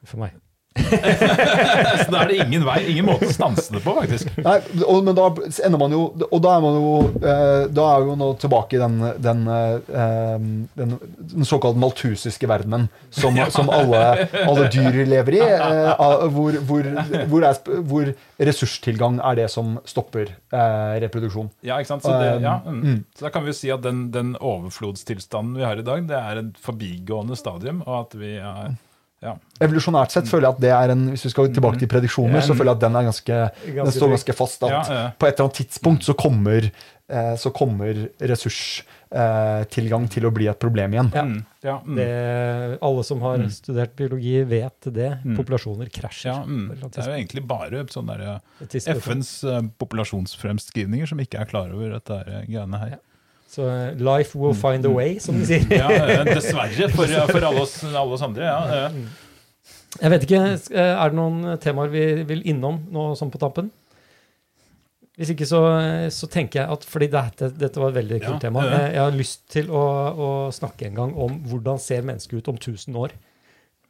[0.05, 0.37] For meg.
[2.03, 5.03] Så da er det ingen vei, ingen måte å stanse det på faktisk Nei, og,
[5.07, 5.29] men da
[5.67, 8.83] ender man jo Og da er man jo eh, Da er jo nå tilbake i
[8.83, 10.47] den, den, eh,
[10.79, 10.97] den,
[11.35, 15.93] den såkalt maltusiske verdenen som, som alle, alle dyr lever i, eh,
[16.35, 16.89] hvor, hvor,
[17.31, 21.51] hvor, er, hvor ressurstilgang er det som stopper eh, reproduksjon.
[21.67, 22.07] Ja, ikke sant?
[22.07, 23.05] Så, det, ja, mm.
[23.17, 26.19] så da kan vi jo si at den, den overflodstilstanden vi har i dag, det
[26.19, 28.77] er en forbigående stadium, og at vi er
[29.25, 29.33] ja.
[29.59, 32.55] Evolusjonært sett føler jeg at det er en Hvis vi skal tilbake til prediksjoner, så
[32.55, 34.63] føler jeg at den er ganske, den står ganske fast.
[34.63, 35.01] At Ja, ja.
[35.19, 40.61] på et eller annet tidspunkt så kommer, eh, så kommer ressurstilgang til å bli et
[40.63, 41.11] problem igjen.
[41.15, 41.25] Ja.
[41.27, 41.41] Mm.
[41.67, 41.97] Ja, mm.
[41.99, 45.11] Det, alle som har studert biologi, vet det.
[45.25, 45.35] Mm.
[45.41, 46.31] Populasjoner krasjer.
[46.31, 46.79] ja, mm.
[46.79, 48.79] Det er jo egentlig bare sånne der, eh.
[48.95, 52.99] FNs eh, populasjonsfremskrivninger som ikke er klar over dette eh, greiene her.
[53.49, 55.65] Så eh, life will find a way, som de sier.
[55.73, 58.45] Ja, eh, dessverre for, for alle, oss, alle oss andre.
[58.45, 59.01] Ja, eh.
[60.03, 60.41] Jeg vet ikke,
[60.77, 63.71] eh, Er det noen temaer vi vil innom nå sånn på tampen?
[65.19, 65.59] Hvis ikke, så,
[66.15, 68.63] så tenker jeg at fordi dette, dette var et veldig kult Ja, tema.
[68.69, 69.81] eh, Jeg har lyst til å,
[70.13, 73.17] å snakke en gang om hvordan ser mennesket ut om 1000 år.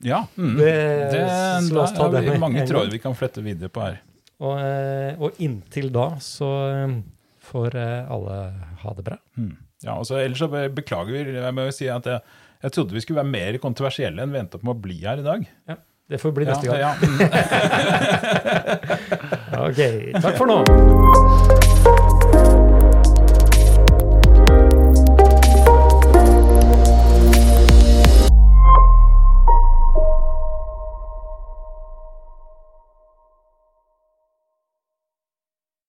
[0.07, 0.55] ja mm.
[0.57, 0.73] Det,
[1.13, 1.27] det,
[1.67, 3.83] så la oss ta det har vi med mange tråder vi kan flette videre på
[3.85, 3.99] her.
[4.39, 6.97] Og, eh, og inntil da så eh,
[7.49, 8.37] får eh, alle
[8.85, 9.19] ha det bra.
[9.39, 9.55] Mm.
[9.87, 11.37] Ja, så Ellers så beklager vi.
[11.39, 12.21] Jeg må jo si at jeg,
[12.65, 15.23] jeg trodde vi skulle være mer kontroversielle enn vi endte opp med å bli her
[15.23, 15.47] i dag.
[15.71, 15.79] Ja,
[16.09, 16.81] Det får bli neste gang.
[16.83, 16.93] Ja.
[19.59, 19.81] Ok,
[20.23, 21.67] takk for nå.